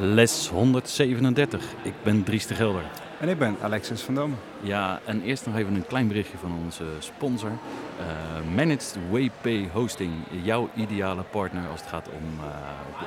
Les 0.00 0.48
137. 0.48 1.64
Ik 1.82 1.92
ben 2.02 2.22
Dries 2.22 2.46
de 2.46 2.54
Gelder. 2.54 2.82
En 3.20 3.28
ik 3.28 3.38
ben 3.38 3.56
Alexis 3.60 4.00
van 4.00 4.14
Dam. 4.14 4.36
Ja, 4.60 5.00
en 5.04 5.22
eerst 5.22 5.46
nog 5.46 5.56
even 5.56 5.74
een 5.74 5.86
klein 5.86 6.08
berichtje 6.08 6.38
van 6.38 6.58
onze 6.64 6.84
sponsor. 6.98 7.50
Uh, 7.50 7.56
Managed 8.54 8.98
WP 9.10 9.48
Hosting. 9.72 10.12
Jouw 10.42 10.68
ideale 10.74 11.22
partner 11.22 11.68
als 11.70 11.80
het 11.80 11.88
gaat 11.88 12.08
om 12.08 12.24
uh, 12.40 12.46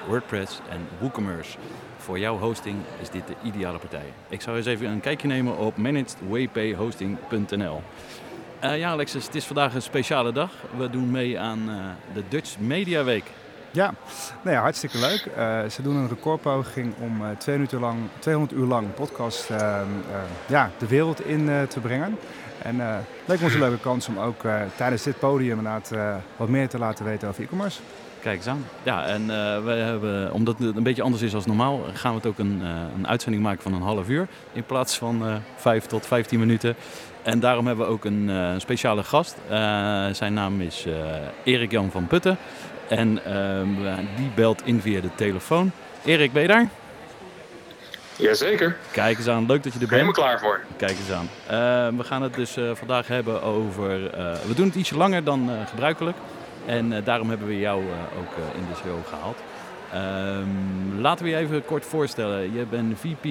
WordPress 0.08 0.60
en 0.70 0.88
WooCommerce. 1.00 1.58
Voor 1.98 2.20
jouw 2.20 2.38
hosting 2.38 2.78
is 3.02 3.10
dit 3.10 3.28
de 3.28 3.36
ideale 3.44 3.78
partij. 3.78 4.14
Ik 4.30 4.42
zou 4.42 4.58
eens 4.58 4.66
even 4.66 4.88
een 4.88 5.02
kijkje 5.02 5.28
nemen 5.28 5.58
op 5.58 5.78
managedwphosting.nl. 5.78 7.82
Uh, 8.64 8.78
ja, 8.78 8.90
Alexis, 8.90 9.26
het 9.26 9.36
is 9.36 9.46
vandaag 9.46 9.74
een 9.74 9.82
speciale 9.82 10.32
dag. 10.32 10.52
We 10.78 10.90
doen 10.90 11.12
mee 11.12 11.40
aan 11.40 11.66
de 12.14 12.24
Dutch 12.30 12.60
Media 12.60 13.04
Week. 13.04 13.26
Ja, 13.74 13.94
nou 14.42 14.56
ja, 14.56 14.62
hartstikke 14.62 14.98
leuk. 14.98 15.28
Uh, 15.38 15.70
ze 15.70 15.82
doen 15.82 15.96
een 15.96 16.08
recordpoging 16.08 16.94
om 17.00 17.22
uh, 17.22 17.28
twee 17.38 17.56
minuten 17.56 17.80
lang, 17.80 18.00
200 18.20 18.60
uur 18.60 18.66
lang 18.66 18.94
podcast 18.94 19.50
uh, 19.50 19.80
ja, 20.48 20.70
de 20.78 20.88
wereld 20.88 21.26
in 21.26 21.50
te 21.70 21.80
brengen. 21.80 22.18
En 22.62 22.80
het 22.80 23.06
leek 23.26 23.42
ons 23.42 23.54
een 23.54 23.60
leuke 23.60 23.80
kans 23.80 24.08
om 24.08 24.20
ook 24.20 24.42
tijdens 24.76 25.04
dit 25.04 25.20
podium 25.20 25.68
wat 26.38 26.50
meer 26.50 26.70
te 26.70 26.78
laten 26.78 27.06
weten 27.06 27.28
over 27.28 27.44
e-commerce. 27.44 27.80
Kijk 28.20 28.38
eens 28.38 28.48
aan. 28.48 28.66
Ja, 28.84 29.06
en 29.06 29.28
we 29.66 29.72
hebben, 29.72 30.34
omdat 30.34 30.60
het 30.60 30.76
een 30.76 30.84
beetje 30.84 31.02
anders 31.02 31.22
is 31.22 31.36
als 31.36 31.46
normaal, 31.46 31.82
gaan 31.94 32.12
we 32.12 32.18
het 32.18 32.26
ook 32.26 32.40
een, 32.40 32.62
een 32.96 33.08
uitzending 33.08 33.44
maken 33.44 33.62
van 33.62 33.74
een 33.74 33.82
half 33.82 34.10
uur. 34.10 34.28
In 34.54 34.64
plaats 34.64 34.98
van 34.98 35.42
5 35.56 35.86
tot 35.86 36.06
15 36.06 36.40
minuten. 36.40 36.76
En 37.22 37.40
daarom 37.40 37.68
hebben 37.68 37.86
we 37.86 37.92
ook 37.92 38.06
een 38.06 38.32
speciale 38.62 39.04
gast. 39.04 39.36
zijn 40.12 40.34
naam 40.34 40.62
is 40.62 40.86
Erik 41.44 41.72
Jan 41.72 41.92
van 41.92 42.08
Putten. 42.08 42.38
En 42.92 43.20
uh, 43.28 43.98
die 44.16 44.30
belt 44.36 44.62
in 44.66 44.82
via 44.82 45.02
de 45.02 45.10
telefoon. 45.16 45.72
Erik, 46.06 46.34
ben 46.34 46.42
je 46.42 46.48
daar? 46.48 46.70
Jazeker. 48.16 48.78
Kijk 48.92 49.18
eens 49.18 49.28
aan, 49.28 49.46
leuk 49.46 49.64
dat 49.64 49.74
je 49.74 49.80
er 49.80 49.88
bent. 49.88 50.02
Helemaal 50.02 50.14
klaar 50.14 50.40
voor. 50.40 50.60
Kijk 50.78 50.92
eens 50.92 51.12
aan. 51.12 51.30
Uh, 51.44 51.98
we 51.98 52.04
gaan 52.04 52.22
het 52.22 52.34
dus 52.34 52.58
uh, 52.58 52.72
vandaag 52.74 53.08
hebben 53.08 53.42
over... 53.42 54.02
Uh, 54.02 54.34
we 54.48 54.54
doen 54.56 54.66
het 54.66 54.76
ietsje 54.76 54.98
langer 54.98 55.24
dan 55.24 55.50
gebruikelijk. 55.70 56.18
En 56.66 57.04
daarom 57.04 57.30
hebben 57.30 57.48
we 57.48 57.60
jou 57.60 57.84
ook 58.20 58.56
in 58.56 58.66
de 58.70 58.76
show 58.76 59.08
gehaald. 59.08 59.38
Ehm, 59.94 61.02
laten 61.02 61.26
we 61.26 61.32
je 61.32 61.38
even 61.38 61.66
kort 61.66 61.86
voorstellen. 61.86 62.54
Je 62.54 62.66
bent 62.66 63.00
VP 63.00 63.28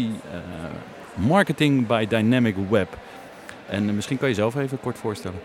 Marketing 1.14 1.86
bij 1.86 2.06
Dynamic 2.06 2.54
Web. 2.70 2.96
En 3.66 3.94
misschien 3.94 4.18
kan 4.18 4.28
je 4.28 4.34
jezelf 4.34 4.56
even 4.56 4.80
kort 4.80 4.98
voorstellen. 4.98 5.40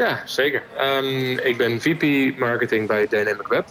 Ja, 0.00 0.22
zeker. 0.24 0.62
Um, 0.80 1.38
ik 1.38 1.56
ben 1.56 1.80
VP 1.80 2.36
Marketing 2.38 2.86
bij 2.86 3.06
Dynamic 3.08 3.48
Web. 3.48 3.66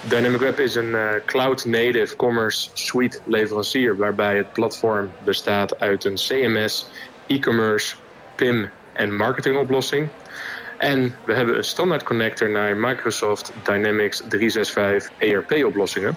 Dynamic 0.00 0.40
Web 0.40 0.58
is 0.60 0.74
een 0.74 0.90
uh, 0.90 1.10
cloud-native 1.24 2.16
commerce 2.16 2.68
suite 2.72 3.20
leverancier 3.24 3.96
waarbij 3.96 4.36
het 4.36 4.52
platform 4.52 5.10
bestaat 5.24 5.80
uit 5.80 6.04
een 6.04 6.14
CMS, 6.14 6.90
e-commerce, 7.26 7.96
PIM 8.34 8.70
en 8.92 9.16
marketingoplossing. 9.16 10.08
En 10.78 11.14
we 11.24 11.32
hebben 11.32 11.56
een 11.56 11.64
standaard 11.64 12.02
connector 12.02 12.50
naar 12.50 12.76
Microsoft 12.76 13.52
Dynamics 13.62 14.22
365 14.28 15.10
ERP-oplossingen. 15.18 16.16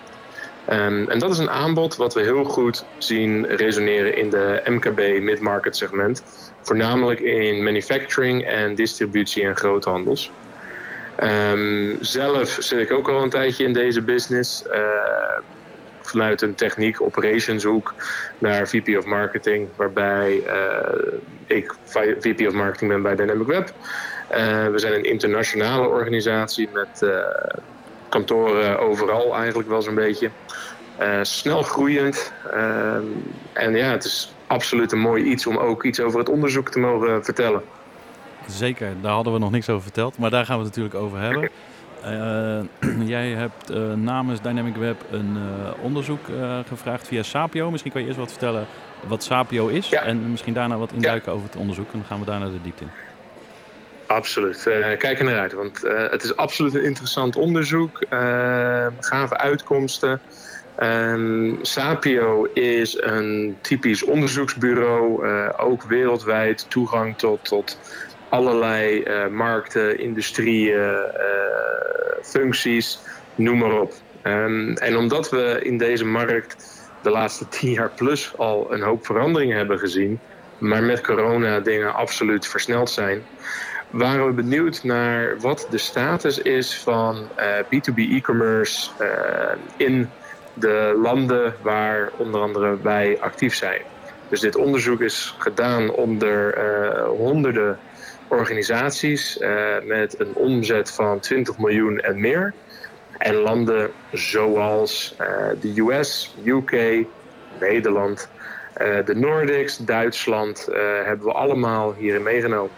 Um, 0.69 1.09
en 1.09 1.19
dat 1.19 1.31
is 1.31 1.37
een 1.37 1.49
aanbod 1.49 1.95
wat 1.95 2.13
we 2.13 2.21
heel 2.21 2.43
goed 2.43 2.85
zien 2.97 3.45
resoneren 3.45 4.17
in 4.17 4.29
de 4.29 4.61
MKB 4.65 5.21
mid-market 5.21 5.75
segment. 5.75 6.23
Voornamelijk 6.69 7.19
in 7.19 7.63
manufacturing 7.63 8.45
en 8.45 8.75
distributie 8.75 9.43
en 9.43 9.55
groothandels. 9.55 10.31
Um, 11.23 11.97
zelf 12.01 12.57
zit 12.59 12.79
ik 12.79 12.91
ook 12.91 13.09
al 13.09 13.23
een 13.23 13.29
tijdje 13.29 13.63
in 13.63 13.73
deze 13.73 14.01
business. 14.01 14.63
Uh, 14.65 14.79
vanuit 16.01 16.41
een 16.41 16.55
techniek 16.55 17.01
operations 17.01 17.63
hoek 17.63 17.93
naar 18.37 18.67
VP 18.67 18.97
of 18.97 19.05
Marketing. 19.05 19.67
Waarbij 19.75 20.43
uh, 20.47 21.13
ik 21.45 21.75
VP 22.19 22.47
of 22.47 22.53
Marketing 22.53 22.91
ben 22.91 23.01
bij 23.01 23.15
Dynamic 23.15 23.47
Web. 23.47 23.73
Uh, 24.31 24.67
we 24.67 24.79
zijn 24.79 24.93
een 24.93 25.03
internationale 25.03 25.87
organisatie 25.87 26.69
met 26.73 27.11
kantoren 28.09 28.79
overal 28.79 29.35
eigenlijk 29.35 29.69
wel 29.69 29.81
zo'n 29.81 29.95
beetje. 29.95 30.29
Snel 31.21 31.61
groeiend. 31.61 32.33
Uh, 32.53 32.95
en 33.53 33.75
ja, 33.75 33.91
het 33.91 34.03
is 34.03 34.33
absoluut 34.49 34.91
een 34.91 34.99
mooi 34.99 35.23
iets 35.23 35.47
om 35.47 35.57
ook 35.57 35.83
iets 35.83 35.99
over 35.99 36.19
het 36.19 36.29
onderzoek 36.29 36.69
te 36.69 36.79
mogen 36.79 37.23
vertellen. 37.23 37.61
Zeker, 38.47 38.93
daar 39.01 39.11
hadden 39.11 39.33
we 39.33 39.39
nog 39.39 39.51
niks 39.51 39.69
over 39.69 39.83
verteld, 39.83 40.17
maar 40.17 40.29
daar 40.29 40.45
gaan 40.45 40.57
we 40.57 40.65
het 40.65 40.75
natuurlijk 40.75 41.03
over 41.03 41.19
hebben. 41.19 41.49
Uh, 42.05 43.07
jij 43.15 43.29
hebt 43.29 43.69
namens 43.95 44.41
Dynamic 44.41 44.75
Web 44.75 45.03
een 45.11 45.37
onderzoek 45.81 46.19
gevraagd 46.67 47.07
via 47.07 47.23
Sapio. 47.23 47.71
Misschien 47.71 47.91
kan 47.91 48.01
je 48.01 48.07
eerst 48.07 48.19
wat 48.19 48.29
vertellen 48.29 48.67
wat 49.07 49.23
Sapio 49.23 49.67
is 49.67 49.89
ja. 49.89 50.03
en 50.03 50.31
misschien 50.31 50.53
daarna 50.53 50.77
wat 50.77 50.91
induiken 50.91 51.31
ja. 51.31 51.37
over 51.37 51.49
het 51.49 51.59
onderzoek 51.59 51.85
en 51.85 51.99
dan 51.99 52.07
gaan 52.07 52.19
we 52.19 52.25
daarna 52.25 52.45
de 52.45 52.61
diepte 52.61 52.83
in. 52.83 52.89
Absoluut. 54.07 54.63
Kijk 54.97 55.19
er 55.19 55.25
naar 55.25 55.39
uit, 55.39 55.53
want 55.53 55.81
het 56.09 56.23
is 56.23 56.35
absoluut 56.35 56.73
een 56.73 56.83
interessant 56.83 57.35
onderzoek. 57.35 58.05
Gave 58.99 59.37
uitkomsten. 59.37 60.21
Um, 60.83 61.59
Sapio 61.61 62.43
is 62.53 63.01
een 63.01 63.57
typisch 63.61 64.03
onderzoeksbureau, 64.03 65.27
ook 65.57 65.83
wereldwijd 65.83 66.69
toegang 66.69 67.17
tot, 67.17 67.45
tot 67.45 67.79
allerlei 68.29 69.05
markten, 69.29 69.99
industrieën, 69.99 70.95
functies, 72.21 72.99
noem 73.35 73.57
maar 73.57 73.81
op. 73.81 73.93
Um, 74.23 74.73
en 74.73 74.97
omdat 74.97 75.29
we 75.29 75.59
in 75.63 75.77
deze 75.77 76.05
markt 76.05 76.87
de 77.01 77.09
laatste 77.09 77.47
tien 77.59 77.71
jaar 77.71 77.91
plus 77.95 78.37
al 78.37 78.73
een 78.73 78.81
hoop 78.81 79.05
veranderingen 79.05 79.57
hebben 79.57 79.79
gezien, 79.79 80.19
maar 80.57 80.83
met 80.83 81.01
corona 81.01 81.59
dingen 81.59 81.93
absoluut 81.93 82.47
versneld 82.47 82.89
zijn, 82.89 83.23
waren 83.89 84.25
we 84.25 84.31
benieuwd 84.31 84.83
naar 84.83 85.39
wat 85.39 85.67
de 85.69 85.77
status 85.77 86.37
is 86.37 86.77
van 86.77 87.27
uh, 87.39 87.45
B2B 87.63 87.95
e-commerce 87.95 88.89
uh, 89.01 89.07
in 89.77 90.09
de 90.59 90.99
landen 91.01 91.55
waar 91.61 92.11
onder 92.17 92.41
andere 92.41 92.77
wij 92.81 93.17
actief 93.19 93.55
zijn. 93.55 93.81
Dus 94.29 94.39
dit 94.39 94.55
onderzoek 94.55 95.01
is 95.01 95.35
gedaan 95.37 95.91
onder 95.91 96.57
uh, 96.57 97.03
honderden 97.03 97.79
organisaties 98.27 99.39
met 99.83 100.19
een 100.19 100.33
omzet 100.33 100.91
van 100.91 101.19
20 101.19 101.57
miljoen 101.57 101.99
en 101.99 102.19
meer. 102.19 102.53
En 103.17 103.35
landen 103.35 103.91
zoals 104.11 105.15
de 105.61 105.73
US, 105.75 106.35
UK, 106.43 107.05
Nederland, 107.59 108.29
de 109.05 109.15
Nordics, 109.15 109.77
Duitsland 109.77 110.67
hebben 111.03 111.25
we 111.25 111.31
allemaal 111.31 111.93
hierin 111.93 112.23
meegenomen. 112.23 112.71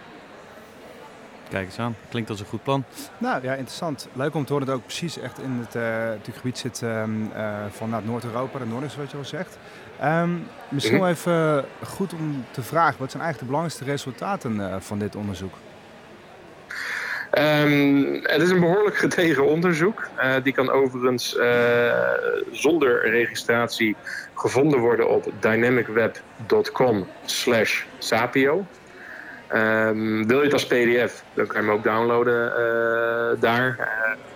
Kijk 1.51 1.65
eens 1.65 1.79
aan, 1.79 1.95
klinkt 2.09 2.29
als 2.29 2.39
een 2.39 2.45
goed 2.45 2.63
plan. 2.63 2.83
Nou 3.17 3.43
ja, 3.43 3.53
interessant. 3.53 4.07
Leuk 4.13 4.35
om 4.35 4.45
te 4.45 4.53
horen 4.53 4.67
dat 4.67 4.75
het 4.75 4.85
ook 4.85 4.89
precies 4.89 5.19
echt 5.19 5.39
in 5.39 5.65
het, 5.65 5.75
uh, 5.75 5.83
het 6.23 6.35
gebied 6.35 6.57
zit 6.57 6.81
um, 6.81 7.31
uh, 7.35 7.55
van 7.69 7.89
nou, 7.89 8.05
Noord-Europa, 8.05 8.59
de 8.59 8.65
Noordics, 8.65 8.95
wat 8.95 9.11
je 9.11 9.17
al 9.17 9.25
zegt. 9.25 9.57
Um, 10.03 10.47
misschien 10.69 10.99
wel 10.99 11.09
even 11.09 11.65
goed 11.83 12.13
om 12.13 12.45
te 12.51 12.61
vragen, 12.61 12.99
wat 12.99 13.11
zijn 13.11 13.23
eigenlijk 13.23 13.39
de 13.39 13.45
belangrijkste 13.45 13.83
resultaten 13.83 14.55
uh, 14.55 14.75
van 14.79 14.99
dit 14.99 15.15
onderzoek? 15.15 15.53
Um, 17.37 18.19
het 18.23 18.41
is 18.41 18.49
een 18.49 18.59
behoorlijk 18.59 18.97
getegen 18.97 19.45
onderzoek. 19.45 20.07
Uh, 20.17 20.33
die 20.43 20.53
kan 20.53 20.69
overigens 20.69 21.35
uh, 21.35 21.93
zonder 22.51 23.09
registratie 23.09 23.95
gevonden 24.33 24.79
worden 24.79 25.09
op 25.09 25.31
dynamicweb.com 25.39 27.07
slash 27.25 27.83
sapio. 27.97 28.65
Um, 29.55 30.27
wil 30.27 30.37
je 30.37 30.43
het 30.43 30.53
als 30.53 30.67
pdf, 30.67 31.23
dan 31.33 31.47
kan 31.47 31.61
je 31.61 31.67
hem 31.67 31.77
ook 31.77 31.83
downloaden 31.83 32.53
uh, 32.57 33.41
daar. 33.41 33.89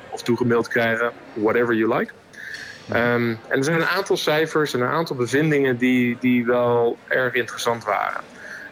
of 0.09 0.21
toegemaild 0.23 0.67
krijgen, 0.67 1.11
whatever 1.33 1.73
you 1.73 1.97
like. 1.97 2.11
Um, 2.89 3.39
en 3.47 3.57
er 3.57 3.63
zijn 3.63 3.81
een 3.81 3.87
aantal 3.87 4.17
cijfers 4.17 4.73
en 4.73 4.81
een 4.81 4.87
aantal 4.87 5.15
bevindingen 5.15 5.77
die, 5.77 6.17
die 6.19 6.45
wel 6.45 6.97
erg 7.07 7.33
interessant 7.33 7.83
waren. 7.83 8.21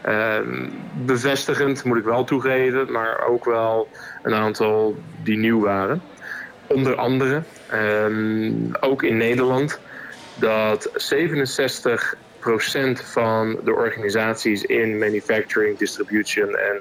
Um, 0.08 0.72
bevestigend 0.92 1.84
moet 1.84 1.96
ik 1.96 2.04
wel 2.04 2.24
toegeven, 2.24 2.92
maar 2.92 3.26
ook 3.26 3.44
wel 3.44 3.88
een 4.22 4.34
aantal 4.34 4.96
die 5.22 5.38
nieuw 5.38 5.60
waren. 5.60 6.02
Onder 6.66 6.94
andere, 6.94 7.42
ook 8.80 9.02
in 9.02 9.16
Nederland, 9.16 9.80
dat 10.34 10.90
67% 11.14 12.23
van 13.02 13.58
de 13.64 13.74
organisaties 13.74 14.62
in 14.62 14.98
manufacturing, 14.98 15.78
distribution 15.78 16.56
en 16.56 16.80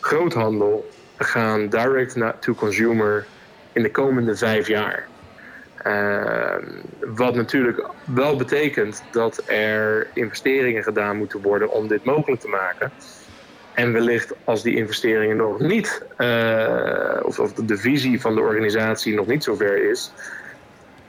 groothandel 0.00 0.90
gaan 1.16 1.68
direct 1.68 2.16
to 2.40 2.54
consumer 2.54 3.26
in 3.72 3.82
de 3.82 3.90
komende 3.90 4.36
vijf 4.36 4.66
jaar. 4.66 5.06
Uh, 5.86 6.54
wat 7.00 7.34
natuurlijk 7.34 7.86
wel 8.04 8.36
betekent 8.36 9.02
dat 9.10 9.42
er 9.46 10.06
investeringen 10.14 10.82
gedaan 10.82 11.16
moeten 11.16 11.42
worden 11.42 11.70
om 11.70 11.88
dit 11.88 12.04
mogelijk 12.04 12.40
te 12.40 12.48
maken. 12.48 12.92
En 13.74 13.92
wellicht 13.92 14.32
als 14.44 14.62
die 14.62 14.76
investeringen 14.76 15.36
nog 15.36 15.58
niet, 15.58 16.04
uh, 16.18 17.20
of, 17.22 17.38
of 17.38 17.52
de 17.52 17.76
visie 17.76 18.20
van 18.20 18.34
de 18.34 18.40
organisatie 18.40 19.14
nog 19.14 19.26
niet 19.26 19.44
zover 19.44 19.90
is, 19.90 20.12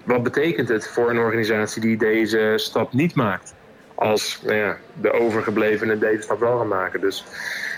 wat 0.03 0.23
betekent 0.23 0.69
het 0.69 0.87
voor 0.87 1.09
een 1.09 1.19
organisatie 1.19 1.81
die 1.81 1.97
deze 1.97 2.53
stap 2.55 2.93
niet 2.93 3.15
maakt? 3.15 3.53
Als 3.95 4.41
nou 4.43 4.55
ja, 4.55 4.77
de 5.01 5.11
overgeblevenen 5.11 5.99
deze 5.99 6.21
stap 6.21 6.39
wel 6.39 6.57
gaan 6.57 6.67
maken. 6.67 7.01
Dus 7.01 7.25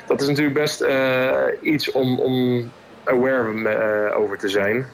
dat 0.08 0.22
is 0.22 0.28
natuurlijk 0.28 0.56
best 0.56 0.82
uh, 0.82 1.42
iets 1.62 1.92
om, 1.92 2.20
om 2.20 2.72
aware 3.04 3.52
uh, 3.52 4.20
over 4.20 4.38
te 4.38 4.50
zijn 4.50 4.86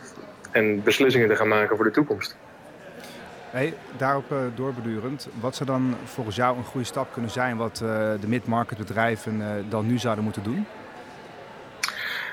en 0.52 0.84
beslissingen 0.84 1.28
te 1.28 1.36
gaan 1.36 1.48
maken 1.48 1.76
voor 1.76 1.86
de 1.86 1.92
toekomst. 1.92 2.38
Hey, 3.50 3.74
daarop 3.98 4.32
uh, 4.32 4.38
doorbedurend, 4.56 5.28
wat 5.40 5.56
zou 5.56 5.70
dan 5.70 5.96
volgens 6.04 6.36
jou 6.36 6.58
een 6.58 6.64
goede 6.64 6.86
stap 6.86 7.14
kunnen 7.14 7.32
zijn 7.32 7.58
wat 7.58 7.78
de 8.22 8.28
mid-market 8.28 8.78
bedrijven 8.78 9.66
dan 9.70 9.88
nu 9.88 9.98
zouden 9.98 10.24
moeten 10.24 10.44
doen? 10.44 10.66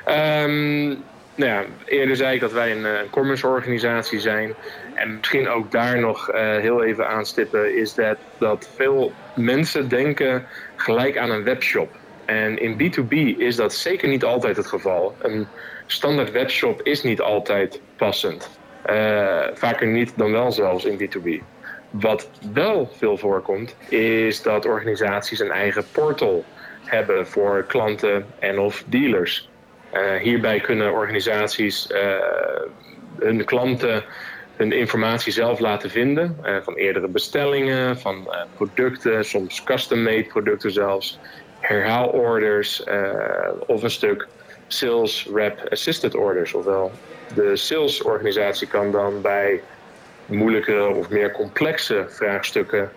Um, 0.09 1.03
nou 1.39 1.51
ja, 1.51 1.65
eerder 1.85 2.17
zei 2.17 2.35
ik 2.35 2.41
dat 2.41 2.53
wij 2.53 2.73
een, 2.73 2.85
een 2.85 3.11
commerce 3.11 3.47
organisatie 3.47 4.21
zijn. 4.21 4.55
En 4.95 5.17
misschien 5.17 5.49
ook 5.49 5.71
daar 5.71 6.01
nog 6.01 6.27
heel 6.61 6.85
even 6.85 7.09
aanstippen 7.09 7.77
is 7.77 7.95
dat, 7.95 8.17
dat 8.39 8.71
veel 8.75 9.13
mensen 9.35 9.89
denken 9.89 10.47
gelijk 10.77 11.19
aan 11.19 11.31
een 11.31 11.45
webshop. 11.45 11.97
En 12.25 12.59
in 12.59 12.75
B2B 12.75 13.39
is 13.39 13.57
dat 13.57 13.75
zeker 13.75 14.09
niet 14.09 14.25
altijd 14.25 14.57
het 14.57 14.67
geval. 14.67 15.17
Een 15.23 15.47
standaard 15.87 16.31
webshop 16.31 16.83
is 16.83 17.03
niet 17.03 17.21
altijd 17.21 17.81
passend. 17.97 18.51
Uh, 18.91 19.45
vaker 19.55 19.87
niet 19.87 20.13
dan 20.17 20.33
wel 20.33 20.53
zelfs 20.53 20.85
in 20.85 20.99
B2B. 20.99 21.45
Wat 21.91 22.31
wel 22.53 22.91
veel 22.97 23.17
voorkomt, 23.17 23.77
is 23.89 24.43
dat 24.43 24.67
organisaties 24.67 25.41
een 25.41 25.51
eigen 25.51 25.85
portal 25.93 26.45
hebben 26.85 27.27
voor 27.27 27.65
klanten 27.69 28.27
en 28.39 28.59
of 28.59 28.85
dealers. 28.87 29.49
Uh, 29.99 30.21
hierbij 30.21 30.61
kunnen 30.61 30.93
organisaties 30.93 31.91
uh, 31.91 31.99
hun 33.19 33.45
klanten 33.45 34.05
hun 34.57 34.73
informatie 34.73 35.33
zelf 35.33 35.59
laten 35.59 35.91
vinden. 35.91 36.37
van 36.63 36.75
eerdere 36.75 37.09
bestellingen, 37.09 37.99
van 37.99 38.35
producten, 38.55 39.25
soms 39.25 39.65
custom-made 39.65 40.25
producten 40.25 40.71
zelfs. 40.71 41.19
Herhaalorders 41.61 42.85
of 43.67 43.83
een 43.83 43.91
stuk 43.91 44.27
sales 44.67 45.29
rep 45.35 45.67
assisted 45.71 46.15
orders. 46.15 46.55
Ofwel, 46.55 46.93
de 47.35 47.57
salesorganisatie 47.57 48.67
kan 48.67 48.91
dan 48.91 49.21
bij 49.23 49.61
moeilijkere 50.27 50.89
of 50.89 51.09
meer 51.09 51.33
complexe 51.33 52.07
vraagstukken 52.09 52.91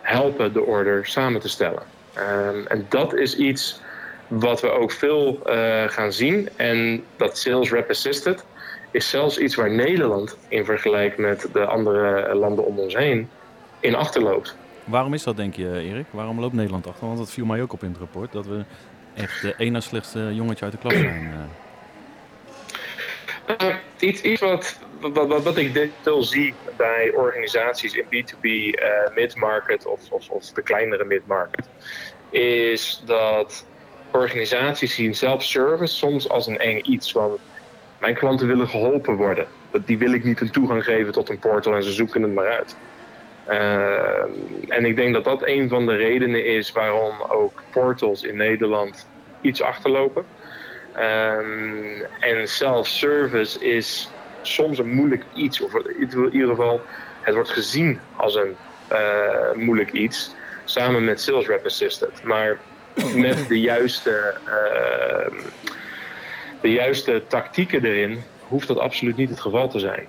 helpen 0.00 0.52
de 0.52 0.62
order 0.62 1.06
samen 1.06 1.40
te 1.40 1.48
stellen. 1.48 1.82
Um, 2.18 2.66
en 2.66 2.86
dat 2.88 3.14
is 3.14 3.36
iets 3.36 3.80
wat 4.28 4.60
we 4.60 4.70
ook 4.70 4.90
veel 4.90 5.40
uh, 5.46 5.88
gaan 5.88 6.12
zien. 6.12 6.48
En 6.56 7.04
dat 7.16 7.38
sales 7.38 7.70
rep 7.70 7.90
assisted 7.90 8.44
is 8.90 9.10
zelfs 9.10 9.38
iets 9.38 9.54
waar 9.54 9.70
Nederland 9.70 10.36
in 10.48 10.64
vergelijking 10.64 11.26
met 11.26 11.48
de 11.52 11.64
andere 11.64 12.34
landen 12.34 12.64
om 12.64 12.78
ons 12.78 12.94
heen 12.94 13.28
in 13.80 13.94
achterloopt. 13.94 14.56
Waarom 14.84 15.14
is 15.14 15.22
dat, 15.22 15.36
denk 15.36 15.54
je, 15.54 15.80
Erik? 15.80 16.06
Waarom 16.10 16.40
loopt 16.40 16.54
Nederland 16.54 16.86
achter? 16.86 17.06
Want 17.06 17.18
dat 17.18 17.30
viel 17.30 17.44
mij 17.44 17.62
ook 17.62 17.72
op 17.72 17.82
in 17.82 17.88
het 17.88 17.98
rapport. 17.98 18.32
Dat 18.32 18.46
we 18.46 18.64
echt 19.14 19.42
de 19.42 19.54
ene 19.56 19.80
slechtste 19.80 20.34
jongetje 20.34 20.64
uit 20.64 20.72
de 20.72 20.78
klas 20.78 20.92
zijn. 20.92 21.48
Uh, 23.62 23.74
iets, 23.98 24.20
iets 24.20 24.40
wat, 24.40 24.78
wat, 25.00 25.42
wat, 25.42 25.56
ik 25.56 25.90
veel 26.02 26.22
zie 26.22 26.54
bij 26.76 27.12
organisaties 27.14 27.94
in 27.94 28.04
B2B, 28.04 28.42
uh, 28.42 28.72
eh, 28.72 29.14
mid-market 29.14 29.86
of, 29.86 30.10
of, 30.10 30.28
of 30.30 30.44
de 30.44 30.62
kleinere 30.62 31.04
mid-market, 31.04 31.68
is 32.30 33.02
dat 33.04 33.66
organisaties 34.16 34.94
zien 34.94 35.14
self-service 35.14 35.94
soms 35.94 36.28
als 36.28 36.46
een 36.46 36.58
eng 36.58 36.80
iets. 36.84 37.12
Want 37.12 37.40
mijn 37.98 38.14
klanten 38.14 38.46
willen 38.46 38.68
geholpen 38.68 39.16
worden. 39.16 39.46
Die 39.84 39.98
wil 39.98 40.12
ik 40.12 40.24
niet 40.24 40.40
een 40.40 40.50
toegang 40.50 40.84
geven 40.84 41.12
tot 41.12 41.28
een 41.28 41.38
portal 41.38 41.74
en 41.74 41.82
ze 41.82 41.92
zoeken 41.92 42.22
het 42.22 42.34
maar 42.34 42.48
uit. 42.48 42.76
Uh, 43.48 44.74
en 44.76 44.84
ik 44.84 44.96
denk 44.96 45.14
dat 45.14 45.24
dat 45.24 45.46
een 45.46 45.68
van 45.68 45.86
de 45.86 45.96
redenen 45.96 46.44
is 46.44 46.72
waarom 46.72 47.22
ook 47.28 47.62
portals 47.70 48.22
in 48.22 48.36
Nederland 48.36 49.08
iets 49.40 49.62
achterlopen. 49.62 50.24
Um, 50.96 52.02
en 52.20 52.48
self-service 52.48 53.64
is 53.64 54.10
soms 54.42 54.78
een 54.78 54.94
moeilijk 54.94 55.24
iets, 55.34 55.60
of 55.60 55.74
in 55.74 56.32
ieder 56.32 56.48
geval, 56.48 56.80
het 57.20 57.34
wordt 57.34 57.50
gezien 57.50 58.00
als 58.16 58.34
een 58.34 58.56
uh, 58.92 59.52
moeilijk 59.54 59.92
iets, 59.92 60.34
samen 60.64 61.04
met 61.04 61.20
Sales 61.20 61.46
Rep 61.46 61.64
Assistant. 61.64 62.22
Maar 62.22 62.58
met 63.14 63.48
de 63.48 63.60
juiste, 63.60 64.34
uh, 64.44 65.40
de 66.60 66.72
juiste 66.72 67.22
tactieken 67.28 67.84
erin 67.84 68.22
hoeft 68.48 68.68
dat 68.68 68.78
absoluut 68.78 69.16
niet 69.16 69.30
het 69.30 69.40
geval 69.40 69.68
te 69.68 69.78
zijn. 69.78 70.06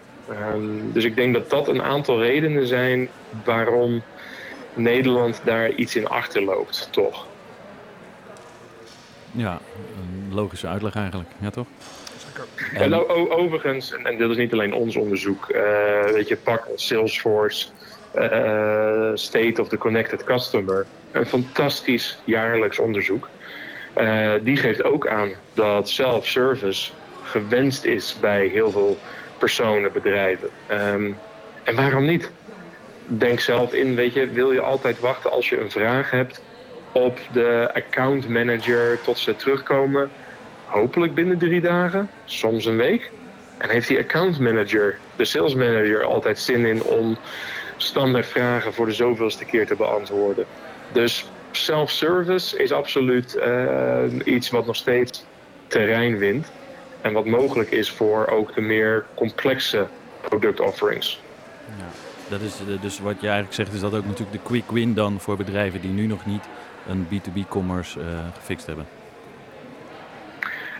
Um, 0.54 0.92
dus 0.94 1.04
ik 1.04 1.16
denk 1.16 1.34
dat 1.34 1.50
dat 1.50 1.68
een 1.68 1.82
aantal 1.82 2.22
redenen 2.22 2.68
zijn 2.68 3.10
waarom 3.44 4.02
Nederland 4.74 5.42
daar 5.44 5.72
iets 5.72 5.96
in 5.96 6.08
achterloopt, 6.08 6.88
toch? 6.92 7.26
Ja, 9.32 9.60
een 9.98 10.34
logische 10.34 10.68
uitleg 10.68 10.96
eigenlijk, 10.96 11.30
ja 11.40 11.50
toch? 11.50 11.68
En... 12.74 12.94
En 12.94 13.08
overigens, 13.30 13.92
en 13.92 14.18
dit 14.18 14.30
is 14.30 14.38
niet 14.38 14.54
alleen 14.54 14.74
ons 14.74 14.96
onderzoek, 14.96 15.50
uh, 15.50 16.04
weet 16.04 16.28
je, 16.28 16.38
pak 16.38 16.68
Salesforce, 16.76 17.68
State 19.14 19.62
of 19.62 19.68
the 19.68 19.78
Connected 19.78 20.24
Customer, 20.24 20.86
een 21.12 21.26
fantastisch 21.26 22.18
jaarlijks 22.24 22.80
onderzoek. 22.80 23.30
Uh, 23.98 24.32
die 24.42 24.58
geeft 24.58 24.84
ook 24.84 25.08
aan 25.08 25.30
dat 25.54 25.90
self-service 25.90 26.92
gewenst 27.24 27.86
is 27.86 28.18
bij 28.20 28.48
heel 28.48 28.72
veel 28.72 28.98
personen, 29.38 29.92
bedrijven. 29.92 30.50
Um, 30.72 31.18
en 31.64 31.76
waarom 31.76 32.06
niet? 32.06 32.32
Denk 33.06 33.40
zelf 33.40 33.74
in, 33.74 33.96
weet 33.96 34.14
je, 34.14 34.28
wil 34.30 34.52
je 34.52 34.62
altijd 34.62 35.00
wachten 35.00 35.32
als 35.32 35.50
je 35.50 35.60
een 35.60 35.72
vraag 35.72 36.12
hebt 36.12 36.42
op 36.92 37.20
de 37.32 37.70
account 37.74 38.30
manager 38.30 39.02
tot 39.02 39.18
ze 39.18 39.36
terugkomen? 39.36 40.10
Hopelijk 40.66 41.14
binnen 41.14 41.38
drie 41.38 41.62
dagen, 41.62 42.10
soms 42.26 42.66
een 42.66 42.78
week. 42.78 43.12
En 43.58 43.70
heeft 43.70 43.88
die 43.88 44.00
account 44.00 44.40
manager, 44.40 44.98
de 45.16 45.26
sales 45.26 45.56
manager, 45.56 46.04
altijd 46.04 46.40
zin 46.40 46.66
in 46.66 46.84
om 46.84 47.18
standaard 47.78 48.26
vragen 48.26 48.74
voor 48.74 48.86
de 48.86 48.94
zoveelste 48.94 49.46
keer 49.46 49.68
te 49.68 49.76
beantwoorden? 49.76 50.46
Dus 50.92 51.30
self-service 51.52 52.58
is 52.58 52.72
absoluut 52.72 53.36
uh, 53.36 54.04
iets 54.24 54.50
wat 54.50 54.66
nog 54.66 54.76
steeds 54.76 55.26
terrein 55.68 56.18
wint. 56.18 56.52
En 57.02 57.14
wat 57.14 57.26
mogelijk 57.26 57.72
is 57.72 57.92
voor 57.92 58.28
ook 58.28 58.56
de 58.56 58.62
meer 58.62 59.06
complexe 59.14 59.88
productofferings. 60.22 61.22
Ja, 61.78 61.86
dat 62.30 62.42
is 62.42 62.54
dus 62.82 63.00
wat 63.00 63.16
je 63.20 63.28
eigenlijk 63.28 63.56
zegt, 63.56 63.74
is 63.74 63.80
dat 63.80 63.94
ook 63.94 64.06
natuurlijk 64.06 64.32
de 64.32 64.44
quick 64.44 64.72
win 64.72 64.94
dan 64.94 65.20
voor 65.20 65.38
bedrijven 65.38 65.82
die 65.82 65.92
nu 65.92 66.06
nog 66.06 66.26
niet 66.26 66.44
een 66.88 67.08
B2B-commerce 67.08 68.00
uh, 68.00 68.06
gefixt 68.34 68.66
hebben. 68.66 68.86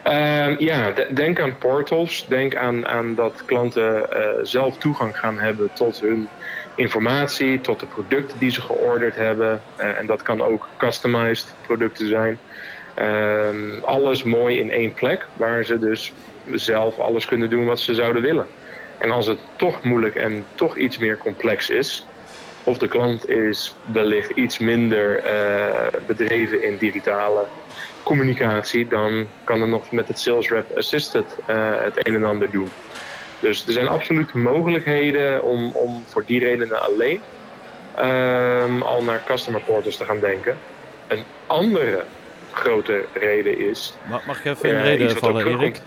Uh, 0.08 0.60
ja, 0.60 0.94
denk 1.14 1.40
aan 1.40 1.58
portals. 1.58 2.26
Denk 2.28 2.56
aan, 2.56 2.88
aan 2.88 3.16
dat 3.16 3.46
klanten 3.46 4.08
uh, 4.14 4.28
zelf 4.42 4.78
toegang 4.78 5.18
gaan 5.18 5.40
hebben 5.40 5.70
tot 5.74 6.00
hun 6.02 6.28
informatie, 6.78 7.62
tot 7.62 7.80
de 7.80 7.86
producten 7.86 8.40
die 8.40 8.52
ze 8.52 8.62
georderd 8.62 9.16
hebben. 9.16 9.62
Uh, 9.80 9.98
en 9.98 10.06
dat 10.06 10.22
kan 10.22 10.42
ook 10.42 10.68
customized 10.78 11.56
producten 11.62 12.08
zijn. 12.08 12.40
Ehm, 12.94 13.84
alles 13.84 14.24
mooi 14.24 14.60
in 14.60 14.72
één 14.72 14.94
plek, 14.94 15.26
waar 15.34 15.64
ze 15.64 15.80
dus 15.80 16.14
zelf 16.52 17.00
alles 17.00 17.26
kunnen 17.26 17.50
doen 17.50 17.66
wat 17.66 17.80
ze 17.80 17.94
zouden 17.94 18.22
willen. 18.22 18.48
En 18.98 19.12
als 19.12 19.26
het 19.26 19.40
toch 19.56 19.84
moeilijk 19.84 20.16
en 20.16 20.46
toch 20.56 20.78
iets 20.78 20.98
meer 20.98 21.18
complex 21.18 21.70
is, 21.70 22.06
of 22.64 22.78
de 22.78 22.88
klant 22.88 23.30
is 23.30 23.76
wellicht 23.92 24.30
iets 24.30 24.58
minder 24.58 25.24
uh, 25.26 26.00
bedreven 26.08 26.64
in 26.64 26.78
digitale 26.78 27.46
communicatie, 28.04 28.88
dan 28.88 29.28
kan 29.44 29.62
er 29.62 29.68
nog 29.68 29.92
met 29.92 30.08
het 30.08 30.20
Sales 30.20 30.50
Rep 30.50 30.78
Assisted 30.78 31.26
uh, 31.50 31.56
het 31.84 32.08
een 32.08 32.16
en 32.16 32.24
ander 32.24 32.52
doen. 32.52 32.70
Dus 33.40 33.68
er 33.68 33.74
zijn 33.74 33.88
absoluut 33.88 34.34
mogelijkheden 34.34 35.44
om, 35.44 35.72
om 35.72 36.04
voor 36.08 36.24
die 36.26 36.40
redenen 36.40 36.82
alleen 36.82 37.22
um, 38.00 38.82
al 38.82 39.04
naar 39.04 39.24
customer 39.26 39.62
portals 39.62 39.98
te 39.98 40.06
gaan 40.06 40.20
denken. 40.20 40.58
Een 41.08 41.24
andere 41.48 42.04
grote 42.52 43.06
reden 43.14 43.70
is. 43.70 43.94
Mag, 44.10 44.26
mag 44.26 44.40
ik 44.40 44.46
even 44.46 44.70
in 44.70 44.76
uh, 44.76 44.84
reden 44.84 45.18
vallen, 45.18 45.48
Erik? 45.48 45.82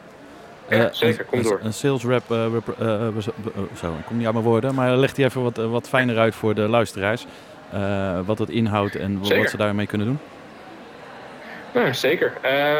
Ja, 0.68 0.92
zeker, 0.92 1.24
kom 1.24 1.42
door. 1.42 1.60
Een 1.62 1.72
sales 1.72 2.04
rep, 2.04 2.22
uh, 2.30 2.46
uh, 2.80 3.08
zo, 3.76 3.94
kom 4.06 4.16
niet 4.16 4.26
aan 4.26 4.32
mijn 4.32 4.44
woorden, 4.44 4.74
maar 4.74 4.96
leg 4.96 5.12
die 5.14 5.24
even 5.24 5.42
wat, 5.42 5.56
wat 5.56 5.88
fijner 5.88 6.18
uit 6.18 6.34
voor 6.34 6.54
de 6.54 6.68
luisteraars. 6.68 7.26
wat 8.24 8.38
het 8.38 8.48
inhoudt 8.48 8.96
en 8.96 9.18
wat 9.18 9.50
ze 9.50 9.56
daarmee 9.56 9.86
kunnen 9.86 10.06
doen. 10.06 10.18
Ja, 11.74 11.92
zeker. 11.92 12.32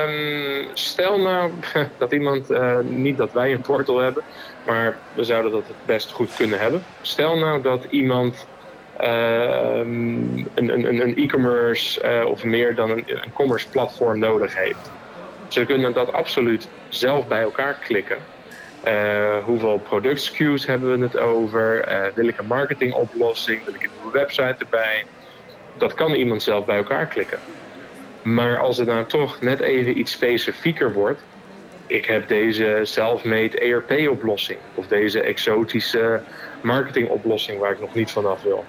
Um, 0.09 0.67
stel 0.73 1.19
nou 1.19 1.53
dat 1.99 2.13
iemand, 2.13 2.51
uh, 2.51 2.79
niet 2.79 3.17
dat 3.17 3.33
wij 3.33 3.53
een 3.53 3.61
portal 3.61 3.99
hebben, 3.99 4.23
maar 4.71 4.97
we 5.15 5.25
zouden 5.25 5.53
dat 5.53 5.67
het 5.67 5.87
best 5.87 6.11
goed 6.11 6.35
kunnen 6.37 6.59
hebben. 6.59 6.83
Stel 7.01 7.39
nou 7.39 7.63
dat 7.63 7.87
iemand 7.91 8.47
uh, 9.01 9.81
een, 10.55 11.13
e-commerce 11.17 12.03
uh, 12.05 12.27
of 12.27 12.45
meer 12.45 12.75
dan 12.75 12.91
een, 12.91 13.05
een 13.07 13.33
commerce 13.33 13.69
platform 13.69 14.19
nodig 14.19 14.57
heeft. 14.57 14.91
Ze 15.49 15.65
kunnen 15.65 15.93
dat 15.93 16.13
absoluut 16.13 16.69
zelf 16.89 17.27
bij 17.27 17.43
elkaar 17.43 17.75
klikken. 17.75 18.17
Uh, 18.87 19.45
hoeveel 19.45 19.79
product 19.79 20.21
SKU's 20.21 20.67
hebben 20.67 20.99
we 20.99 21.05
het 21.05 21.19
over? 21.19 21.89
wil 22.15 22.29
ik 22.29 22.39
een 22.39 22.47
marketingoplossing? 22.47 23.65
Wil 23.65 23.75
ik 23.75 23.83
een 23.83 23.91
nieuwe 24.03 24.19
website 24.19 24.57
erbij? 24.59 25.05
Dat 25.79 25.95
kan 25.95 26.13
iemand 26.13 26.43
zelf 26.43 26.65
bij 26.65 26.77
elkaar 26.77 27.07
klikken. 27.07 27.39
Maar 28.23 28.59
als 28.59 28.77
het 28.77 28.87
nou 28.87 29.07
toch 29.07 29.41
net 29.41 29.61
even 29.61 29.99
iets 29.99 30.13
specifieker 30.13 30.93
wordt. 30.93 31.21
Ik 31.91 32.05
heb 32.05 32.29
deze 32.29 32.81
self-made 32.83 33.59
ERP-oplossing. 33.59 34.59
Of 34.75 34.87
deze 34.87 35.21
exotische 35.21 36.21
marketingoplossing 36.61 37.59
waar 37.59 37.73
ik 37.73 37.81
nog 37.81 37.95
niet 37.95 38.11
vanaf 38.11 38.43
wil. 38.43 38.65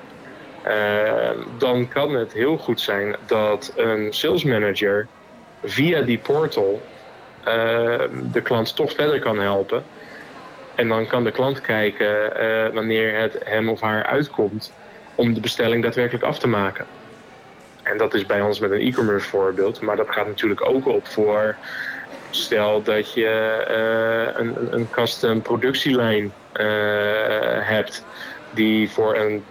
Uh, 0.68 1.30
dan 1.58 1.88
kan 1.88 2.14
het 2.14 2.34
heel 2.34 2.58
goed 2.58 2.80
zijn 2.80 3.16
dat 3.26 3.74
een 3.76 4.14
sales 4.14 4.44
manager 4.44 5.08
via 5.64 6.02
die 6.02 6.18
portal 6.18 6.82
uh, 7.40 7.46
de 8.32 8.42
klant 8.44 8.76
toch 8.76 8.94
verder 8.94 9.20
kan 9.20 9.40
helpen. 9.40 9.84
En 10.76 10.88
dan 10.88 11.08
kan 11.08 11.24
de 11.24 11.32
klant 11.32 11.62
kijken 11.62 12.44
uh, 12.44 12.74
wanneer 12.74 13.20
het 13.20 13.38
hem 13.44 13.70
of 13.70 13.82
haar 13.82 14.06
uitkomt 14.06 14.74
om 15.16 15.34
de 15.34 15.40
bestelling 15.40 15.84
daadwerkelijk 15.84 16.24
af 16.24 16.40
te 16.40 16.48
maken. 16.48 16.86
En 17.84 17.98
dat 17.98 18.14
is 18.14 18.26
bij 18.26 18.42
ons 18.42 18.60
met 18.60 18.72
een 18.72 18.80
e-commerce 18.80 19.30
voorbeeld. 19.30 19.82
Maar 19.82 19.96
dat 19.96 20.10
gaat 20.10 20.28
natuurlijk 20.28 20.68
ook 20.68 20.88
op 20.88 21.08
voor. 21.08 21.56
Stel 22.32 22.82
dat 22.84 23.14
je 23.14 23.66
uh, 23.70 24.40
een, 24.40 24.74
een 24.74 24.90
custom 24.90 25.42
productielijn 25.42 26.24
uh, 26.24 26.64
hebt. 27.60 28.06
Die 28.54 28.90
voor 28.90 29.16
een 29.16 29.44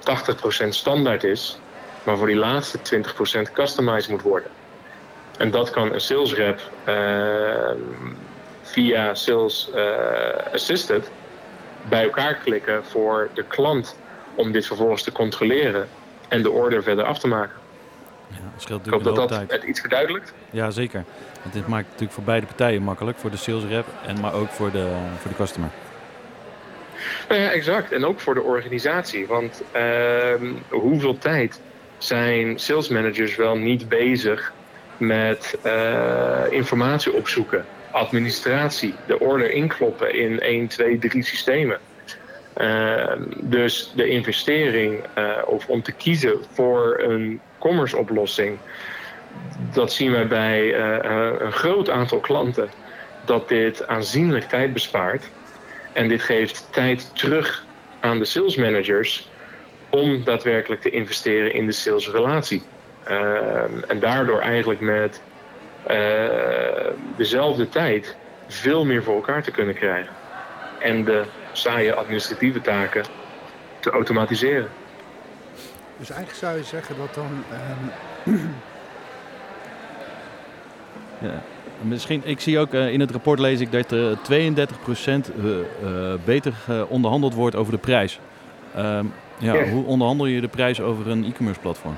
80% 0.65 0.69
standaard 0.69 1.25
is. 1.25 1.59
Maar 2.03 2.17
voor 2.17 2.27
die 2.27 2.37
laatste 2.37 2.79
20% 3.49 3.53
customized 3.53 4.11
moet 4.11 4.23
worden. 4.23 4.51
En 5.39 5.51
dat 5.51 5.71
kan 5.71 5.93
een 5.93 6.01
sales 6.01 6.35
rep 6.35 6.61
uh, 6.89 7.71
via 8.63 9.15
Sales 9.15 9.71
Assisted 10.53 11.11
bij 11.89 12.03
elkaar 12.03 12.35
klikken 12.35 12.85
voor 12.85 13.29
de 13.35 13.45
klant. 13.45 13.97
Om 14.35 14.53
dit 14.53 14.67
vervolgens 14.67 15.03
te 15.03 15.13
controleren 15.13 15.89
en 16.29 16.43
de 16.43 16.51
order 16.51 16.83
verder 16.83 17.05
af 17.05 17.19
te 17.19 17.27
maken. 17.27 17.60
Ja, 18.31 18.75
Ik 18.85 18.91
hoop 18.91 19.05
dat 19.05 19.15
dat 19.15 19.31
het 19.31 19.63
iets 19.63 19.81
verduidelijkt. 19.81 20.33
Ja, 20.51 20.71
zeker. 20.71 21.05
Want 21.43 21.55
dit 21.55 21.67
maakt 21.67 21.83
het 21.83 21.91
natuurlijk 21.91 22.13
voor 22.13 22.25
beide 22.25 22.47
partijen 22.47 22.83
makkelijk. 22.83 23.19
Voor 23.19 23.31
de 23.31 23.37
sales 23.37 23.65
rep, 23.65 23.87
en 24.07 24.21
maar 24.21 24.35
ook 24.35 24.49
voor 24.49 24.71
de, 24.71 24.89
voor 25.19 25.31
de 25.31 25.37
customer. 25.37 25.71
Nou 27.29 27.41
ja, 27.41 27.51
exact. 27.51 27.93
En 27.93 28.05
ook 28.05 28.21
voor 28.21 28.35
de 28.35 28.43
organisatie. 28.43 29.27
Want 29.27 29.63
uh, 29.77 30.51
hoeveel 30.69 31.19
tijd 31.19 31.61
zijn 31.99 32.59
sales 32.59 32.89
managers 32.89 33.37
wel 33.37 33.57
niet 33.57 33.89
bezig 33.89 34.53
met 34.97 35.59
uh, 35.67 36.43
informatie 36.51 37.13
opzoeken, 37.13 37.67
administratie, 37.91 38.95
de 39.07 39.19
order 39.19 39.51
inkloppen 39.51 40.15
in 40.15 40.41
1, 40.41 40.67
2, 40.67 40.99
3 40.99 41.23
systemen. 41.23 41.79
Uh, 42.59 43.13
dus 43.41 43.93
de 43.95 44.09
investering 44.09 45.05
uh, 45.19 45.37
of 45.47 45.69
om 45.69 45.83
te 45.83 45.93
kiezen 45.93 46.39
voor 46.53 47.01
een 47.03 47.41
commerce 47.59 47.97
oplossing. 47.97 48.59
Dat 49.73 49.93
zien 49.93 50.13
we 50.13 50.25
bij 50.25 50.63
uh, 50.63 51.37
een 51.39 51.53
groot 51.53 51.91
aantal 51.91 52.19
klanten. 52.19 52.71
Dat 53.25 53.49
dit 53.49 53.87
aanzienlijk 53.87 54.45
tijd 54.45 54.73
bespaart. 54.73 55.25
En 55.93 56.09
dit 56.09 56.23
geeft 56.23 56.69
tijd 56.71 57.11
terug 57.17 57.65
aan 58.01 58.19
de 58.19 58.25
sales 58.25 58.57
managers 58.57 59.29
om 59.91 60.25
daadwerkelijk 60.25 60.81
te 60.81 60.91
investeren 60.91 61.55
in 61.55 61.67
de 61.67 61.73
salesrelatie. 61.73 62.63
Uh, 63.09 63.63
en 63.87 64.01
daardoor 64.01 64.41
eigenlijk 64.41 64.81
met 64.81 65.23
dezelfde 67.17 67.69
tijd 67.69 68.17
veel 68.47 68.85
meer 68.85 69.03
voor 69.03 69.15
elkaar 69.15 69.43
te 69.43 69.51
kunnen 69.51 69.75
krijgen. 69.75 70.13
En 70.79 71.05
de 71.05 71.25
saaie 71.53 71.95
administratieve 71.95 72.61
taken 72.61 73.05
te 73.81 73.91
automatiseren. 73.91 74.69
Dus 75.97 76.11
eigenlijk 76.11 76.41
zou 76.41 76.57
je 76.57 76.65
zeggen 76.65 76.97
dat 76.97 77.15
dan. 77.15 77.45
Um... 78.27 78.35
ja. 81.29 81.43
Misschien, 81.83 82.23
ik 82.25 82.41
zie 82.41 82.59
ook 82.59 82.75
uh, 82.75 82.93
in 82.93 83.01
het 83.01 83.11
rapport 83.11 83.39
lees 83.39 83.61
ik 83.61 83.73
dat 83.73 83.93
uh, 83.93 84.13
32% 84.13 84.17
uh, 85.43 86.15
beter 86.25 86.53
onderhandeld 86.89 87.35
wordt 87.35 87.57
over 87.57 87.73
de 87.73 87.79
prijs. 87.79 88.21
Um, 88.77 89.13
ja. 89.39 89.65
Hoe 89.65 89.85
onderhandel 89.85 90.27
je 90.27 90.41
de 90.41 90.49
prijs 90.49 90.81
over 90.81 91.09
een 91.09 91.25
e-commerce 91.25 91.61
platform? 91.61 91.97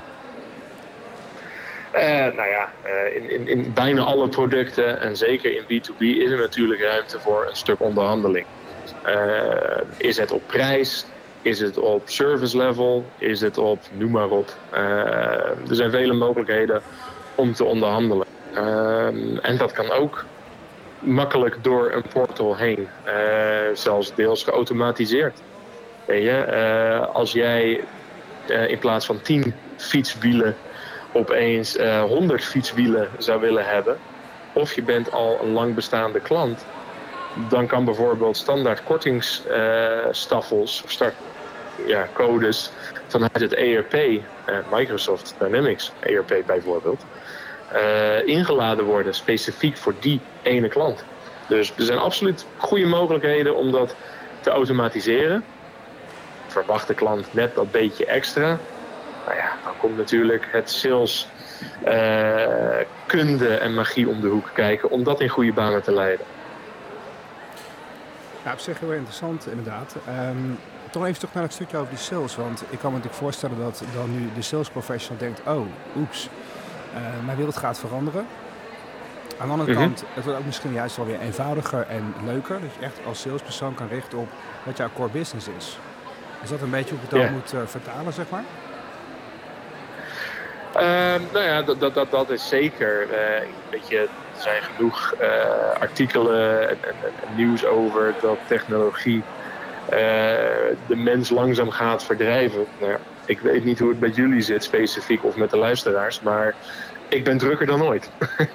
Uh, 1.94 2.00
nou 2.10 2.48
ja, 2.48 2.72
uh, 2.86 3.16
in, 3.16 3.30
in, 3.30 3.48
in, 3.48 3.72
bijna 3.72 4.02
alle 4.02 4.28
producten 4.28 5.00
en 5.00 5.16
zeker 5.16 5.56
in 5.56 5.62
B2B 5.62 5.98
is 5.98 6.30
er 6.30 6.38
natuurlijk 6.38 6.80
ruimte 6.80 7.20
voor 7.20 7.46
een 7.48 7.56
stuk 7.56 7.80
onderhandeling. 7.80 8.46
Uh, 9.06 9.80
is 9.96 10.16
het 10.16 10.32
op 10.32 10.42
prijs? 10.46 11.06
Is 11.42 11.60
het 11.60 11.78
op 11.78 12.02
service 12.04 12.56
level? 12.56 13.04
Is 13.18 13.40
het 13.40 13.58
op 13.58 13.80
noem 13.92 14.10
maar 14.10 14.28
op? 14.28 14.54
er 15.68 15.74
zijn 15.74 15.90
vele 15.90 16.12
mogelijkheden 16.12 16.82
om 17.34 17.52
te 17.52 17.64
onderhandelen. 17.64 18.26
en 19.42 19.56
dat 19.56 19.72
kan 19.72 19.90
ook 19.90 20.24
makkelijk 20.98 21.64
door 21.64 21.92
een 21.92 22.04
portal 22.12 22.56
heen, 22.56 22.88
zelfs 23.74 24.14
deels 24.14 24.44
geautomatiseerd. 24.44 25.40
Weet 26.04 26.22
je, 26.22 27.06
als 27.12 27.32
jij 27.32 27.84
in 28.68 28.78
plaats 28.78 29.06
van 29.06 29.20
10 29.22 29.54
fietswielen 29.76 30.56
opeens 31.12 31.76
uh, 31.76 32.02
100 32.02 32.44
fietswielen 32.44 33.08
zou 33.18 33.40
willen 33.40 33.66
hebben, 33.66 33.98
of 34.52 34.74
je 34.74 34.82
bent 34.82 35.12
al 35.12 35.38
een 35.42 35.52
lang 35.52 35.74
bestaande 35.74 36.20
klant, 36.20 36.64
dan 37.48 37.66
kan 37.66 37.84
bijvoorbeeld 37.84 38.36
standaard 38.36 38.82
kortingsstaffels 38.82 40.82
of 40.84 40.90
start, 40.90 41.14
ja, 41.86 42.08
codes 42.12 42.70
vanuit 43.06 43.40
het 43.40 43.54
ERP, 43.54 43.94
uh, 43.94 44.18
Microsoft 44.72 45.34
Dynamics 45.38 45.92
ERP 46.00 46.42
bijvoorbeeld, 46.46 47.04
uh, 47.74 48.26
ingeladen 48.26 48.84
worden 48.84 49.14
specifiek 49.14 49.76
voor 49.76 49.94
die 50.00 50.20
ene 50.42 50.68
klant. 50.68 51.04
Dus 51.48 51.72
er 51.76 51.84
zijn 51.84 51.98
absoluut 51.98 52.46
goede 52.56 52.86
mogelijkheden 52.86 53.56
om 53.56 53.70
dat 53.70 53.94
te 54.40 54.50
automatiseren. 54.50 55.44
Verwacht 56.46 56.86
de 56.86 56.94
klant 56.94 57.34
net 57.34 57.54
dat 57.54 57.70
beetje 57.70 58.06
extra, 58.06 58.58
nou 59.26 59.36
ja, 59.36 59.52
dan 59.64 59.72
komt 59.78 59.96
natuurlijk 59.96 60.48
het 60.50 60.70
sales 60.70 61.28
uh, 61.86 62.76
kunde 63.06 63.54
en 63.54 63.74
magie 63.74 64.08
om 64.08 64.20
de 64.20 64.28
hoek 64.28 64.50
kijken 64.52 64.90
om 64.90 65.04
dat 65.04 65.20
in 65.20 65.28
goede 65.28 65.52
banen 65.52 65.82
te 65.82 65.92
leiden. 65.92 66.26
Ja, 68.44 68.52
op 68.52 68.58
zich 68.58 68.80
heel 68.80 68.92
interessant 68.92 69.46
inderdaad. 69.46 69.96
Um, 70.30 70.58
toch 70.90 71.04
even 71.04 71.18
terug 71.18 71.34
naar 71.34 71.42
het 71.42 71.52
stukje 71.52 71.76
over 71.76 71.88
die 71.88 71.98
sales. 71.98 72.36
Want 72.36 72.60
ik 72.60 72.78
kan 72.78 72.90
me 72.90 72.96
natuurlijk 72.96 73.22
voorstellen 73.22 73.58
dat 73.58 73.82
dan 73.94 74.20
nu 74.20 74.30
de 74.34 74.42
sales 74.42 74.70
professional 74.70 75.18
denkt... 75.18 75.40
oh, 75.46 75.66
oeps, 75.96 76.28
uh, 76.94 77.24
mijn 77.24 77.36
wereld 77.36 77.56
gaat 77.56 77.78
veranderen. 77.78 78.26
Aan 79.38 79.46
de 79.46 79.52
andere 79.52 79.70
mm 79.72 79.76
-hmm. 79.76 79.86
kant, 79.86 80.04
het 80.14 80.24
wordt 80.24 80.38
ook 80.38 80.46
misschien 80.46 80.72
juist 80.72 80.96
wel 80.96 81.06
weer 81.06 81.20
eenvoudiger 81.20 81.86
en 81.88 82.14
leuker. 82.24 82.60
Dat 82.60 82.70
je 82.78 82.84
echt 82.84 82.98
als 83.06 83.20
salespersoon 83.20 83.74
kan 83.74 83.88
richten 83.88 84.18
op 84.18 84.28
wat 84.62 84.76
jouw 84.76 84.88
core 84.94 85.08
business 85.08 85.48
is. 85.58 85.78
Is 86.42 86.48
dat 86.48 86.60
een 86.60 86.70
beetje 86.70 86.94
hoe 86.94 87.04
ik 87.04 87.10
het 87.10 87.20
dan 87.20 87.32
moet 87.32 87.52
uh, 87.54 87.60
vertalen, 87.66 88.12
zeg 88.12 88.26
maar? 88.28 88.44
Ehm, 90.72 91.22
nou 91.32 91.44
ja, 91.44 91.62
dat, 91.62 91.80
dat, 91.80 91.94
dat, 91.94 92.10
dat 92.10 92.30
is 92.30 92.48
zeker. 92.48 93.02
Uh, 93.02 93.48
weet 93.70 93.88
je, 93.88 94.08
er 94.44 94.50
zijn 94.50 94.62
genoeg 94.62 95.14
uh, 95.20 95.80
artikelen 95.80 96.68
en, 96.68 96.76
en, 96.80 96.94
en, 97.02 97.36
nieuws 97.36 97.64
over 97.64 98.14
dat 98.20 98.38
technologie 98.46 99.22
uh, 99.84 99.98
de 100.86 100.96
mens 100.96 101.30
langzaam 101.30 101.70
gaat 101.70 102.04
verdrijven. 102.04 102.66
Nou, 102.80 102.96
ik 103.24 103.40
weet 103.40 103.64
niet 103.64 103.78
hoe 103.78 103.88
het 103.88 104.00
met 104.00 104.16
jullie 104.16 104.40
zit, 104.40 104.64
specifiek 104.64 105.24
of 105.24 105.36
met 105.36 105.50
de 105.50 105.56
luisteraars, 105.56 106.20
maar 106.20 106.54
ik 107.08 107.24
ben 107.24 107.38
drukker 107.38 107.66
dan 107.66 107.82
ooit. 107.82 108.10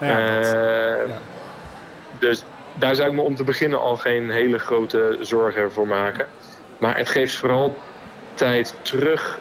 Ja, 0.00 0.18
ja. 0.18 1.06
Dus 2.18 2.44
daar 2.74 2.94
zou 2.94 3.08
ik 3.08 3.14
me 3.14 3.22
om 3.22 3.36
te 3.36 3.44
beginnen 3.44 3.80
al 3.80 3.96
geen 3.96 4.30
hele 4.30 4.58
grote 4.58 5.16
zorgen 5.20 5.72
voor 5.72 5.86
maken. 5.86 6.26
Maar 6.78 6.96
het 6.96 7.08
geeft 7.08 7.36
vooral 7.36 7.78
tijd 8.34 8.74
terug 8.82 9.38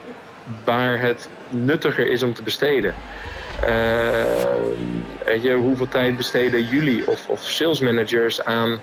waar 0.63 0.99
het 0.99 1.29
nuttiger 1.49 2.07
is 2.07 2.23
om 2.23 2.33
te 2.33 2.43
besteden. 2.43 2.93
Uh, 3.63 5.43
je, 5.43 5.53
hoeveel 5.53 5.87
tijd 5.87 6.17
besteden 6.17 6.63
jullie 6.63 7.07
of, 7.07 7.29
of 7.29 7.43
sales 7.43 7.79
managers 7.79 8.43
aan 8.43 8.81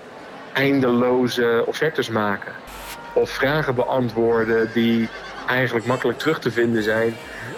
eindeloze 0.53 1.63
offertes 1.65 2.09
maken? 2.09 2.51
Of 3.13 3.29
vragen 3.29 3.75
beantwoorden 3.75 4.69
die 4.73 5.09
eigenlijk 5.47 5.85
makkelijk 5.85 6.19
terug 6.19 6.39
te 6.39 6.51
vinden 6.51 6.83
zijn 6.83 7.15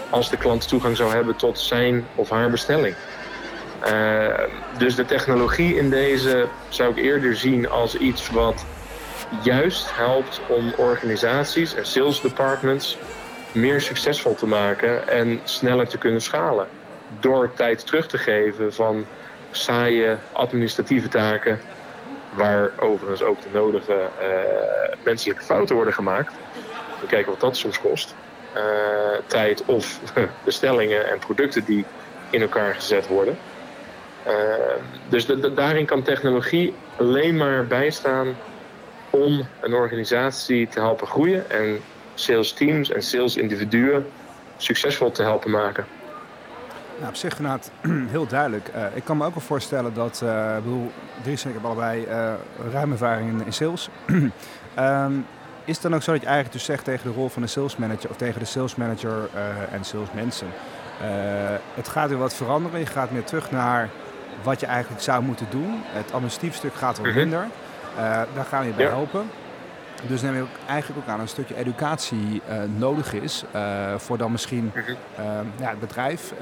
als 0.09 0.29
de 0.29 0.37
klant 0.37 0.67
toegang 0.67 0.97
zou 0.97 1.13
hebben 1.13 1.35
tot 1.35 1.59
zijn 1.59 2.05
of 2.15 2.29
haar 2.29 2.49
bestelling. 2.49 2.95
Uh, 3.85 4.27
dus 4.77 4.95
de 4.95 5.05
technologie 5.05 5.75
in 5.75 5.89
deze 5.89 6.47
zou 6.69 6.91
ik 6.91 6.97
eerder 6.97 7.35
zien 7.35 7.69
als 7.69 7.95
iets 7.95 8.29
wat 8.29 8.65
juist 9.43 9.95
helpt 9.95 10.41
om 10.47 10.73
organisaties 10.77 11.75
en 11.75 11.85
sales 11.85 12.21
departments 12.21 12.97
meer 13.51 13.81
succesvol 13.81 14.35
te 14.35 14.45
maken 14.45 15.07
en 15.07 15.39
sneller 15.43 15.87
te 15.87 15.97
kunnen 15.97 16.21
schalen. 16.21 16.67
Door 17.19 17.53
tijd 17.53 17.85
terug 17.85 18.07
te 18.07 18.17
geven 18.17 18.73
van 18.73 19.05
saaie 19.51 20.17
administratieve 20.31 21.07
taken, 21.07 21.59
waar 22.33 22.71
overigens 22.79 23.23
ook 23.23 23.41
de 23.41 23.49
nodige 23.53 24.09
uh, 24.21 24.95
menselijke 25.03 25.43
fouten 25.43 25.75
worden 25.75 25.93
gemaakt. 25.93 26.33
We 27.01 27.07
kijken 27.07 27.31
wat 27.31 27.39
dat 27.39 27.57
soms 27.57 27.79
kost. 27.79 28.15
Uh, 28.55 28.61
tijd 29.25 29.65
of 29.65 29.99
bestellingen 30.43 31.09
en 31.09 31.19
producten 31.19 31.65
die 31.65 31.85
in 32.29 32.41
elkaar 32.41 32.75
gezet 32.75 33.07
worden. 33.07 33.37
Uh, 34.27 34.33
dus 35.09 35.25
daarin 35.55 35.85
kan 35.85 36.01
technologie 36.03 36.73
alleen 36.97 37.37
maar 37.37 37.67
bijstaan 37.67 38.35
om 39.09 39.47
een 39.61 39.73
organisatie 39.73 40.67
te 40.67 40.79
helpen 40.79 41.07
groeien 41.07 41.49
en 41.49 41.81
sales 42.13 42.53
teams 42.53 42.91
en 42.91 43.03
sales 43.03 43.37
individuen 43.37 44.05
succesvol 44.57 45.11
te 45.11 45.21
helpen 45.21 45.51
maken. 45.51 45.85
Nou, 47.01 47.13
op 47.13 47.19
zich 47.19 47.37
inderdaad 47.37 47.71
heel 48.15 48.27
duidelijk. 48.27 48.69
Uh, 48.75 48.83
ik 48.93 49.03
kan 49.03 49.17
me 49.17 49.25
ook 49.25 49.33
wel 49.33 49.43
voorstellen 49.43 49.93
dat, 49.93 50.21
uh, 50.23 50.55
ik 50.57 50.63
bedoel, 50.63 50.91
Dries 51.21 51.43
en 51.43 51.47
ik 51.47 51.53
hebben 51.53 51.71
allebei 51.71 52.05
uh, 52.05 52.33
ruime 52.71 52.91
ervaring 52.91 53.29
in, 53.29 53.45
in 53.45 53.53
sales. 53.53 53.89
um, 54.07 55.25
is 55.65 55.73
het 55.73 55.81
dan 55.81 55.95
ook 55.95 56.01
zo 56.01 56.11
dat 56.11 56.21
je 56.21 56.27
eigenlijk 56.27 56.55
dus 56.55 56.65
zegt 56.65 56.83
tegen 56.83 57.11
de 57.11 57.15
rol 57.17 57.29
van 57.29 57.41
de 57.41 57.47
sales 57.47 57.77
manager 57.77 58.09
of 58.09 58.15
tegen 58.15 58.39
de 58.39 58.45
sales 58.45 58.75
manager 58.75 59.29
en 59.71 59.83
salesmensen, 59.83 60.47
het 61.73 61.87
gaat 61.87 62.09
weer 62.09 62.17
wat 62.17 62.33
veranderen. 62.33 62.79
Je 62.79 62.85
gaat 62.85 63.11
meer 63.11 63.23
terug 63.23 63.51
naar 63.51 63.89
wat 64.43 64.59
je 64.59 64.65
eigenlijk 64.65 65.01
zou 65.01 65.23
moeten 65.23 65.45
doen. 65.49 65.81
Het 65.85 66.11
administratief 66.11 66.55
stuk 66.55 66.73
gaat 66.73 66.97
wat 66.97 67.13
minder. 67.13 67.47
daar 68.33 68.45
gaan 68.49 68.61
we 68.61 68.67
je 68.67 68.73
bij 68.73 68.85
ja. 68.85 68.91
helpen. 68.91 69.29
Dus 70.07 70.21
neem 70.21 70.35
ik 70.35 70.47
eigenlijk 70.67 71.01
ook 71.01 71.13
aan 71.13 71.19
een 71.19 71.27
stukje 71.27 71.55
educatie 71.55 72.41
uh, 72.49 72.55
nodig 72.77 73.13
is 73.13 73.43
uh, 73.55 73.95
voor 73.97 74.17
dan 74.17 74.31
misschien 74.31 74.71
uh, 74.75 74.85
ja, 75.59 75.69
het 75.69 75.79
bedrijf, 75.79 76.33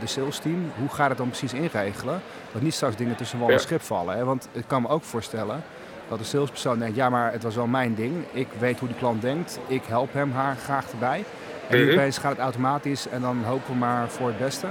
de 0.00 0.06
sales 0.06 0.38
team. 0.38 0.72
Hoe 0.78 0.88
gaat 0.88 1.08
het 1.08 1.18
dan 1.18 1.28
precies 1.28 1.52
inregelen? 1.52 2.20
Dat 2.52 2.62
niet 2.62 2.74
straks 2.74 2.96
dingen 2.96 3.16
tussen 3.16 3.38
wal 3.38 3.50
en 3.50 3.60
schip 3.60 3.82
vallen. 3.82 4.16
Hè? 4.16 4.24
Want 4.24 4.48
ik 4.52 4.64
kan 4.66 4.82
me 4.82 4.88
ook 4.88 5.02
voorstellen 5.02 5.62
dat 6.08 6.18
de 6.18 6.24
salespersoon 6.24 6.78
denkt, 6.78 6.96
ja 6.96 7.10
maar 7.10 7.32
het 7.32 7.42
was 7.42 7.54
wel 7.54 7.66
mijn 7.66 7.94
ding. 7.94 8.24
Ik 8.32 8.48
weet 8.58 8.78
hoe 8.78 8.88
die 8.88 8.96
klant 8.96 9.22
denkt. 9.22 9.58
Ik 9.66 9.82
help 9.86 10.12
hem, 10.12 10.32
haar 10.32 10.56
graag 10.56 10.90
erbij. 10.90 11.24
En 11.68 11.76
nu 11.76 11.92
opeens 11.92 12.18
gaat 12.18 12.30
het 12.30 12.40
automatisch 12.40 13.08
en 13.08 13.20
dan 13.20 13.44
hopen 13.44 13.72
we 13.72 13.78
maar 13.78 14.08
voor 14.08 14.28
het 14.28 14.38
beste. 14.38 14.66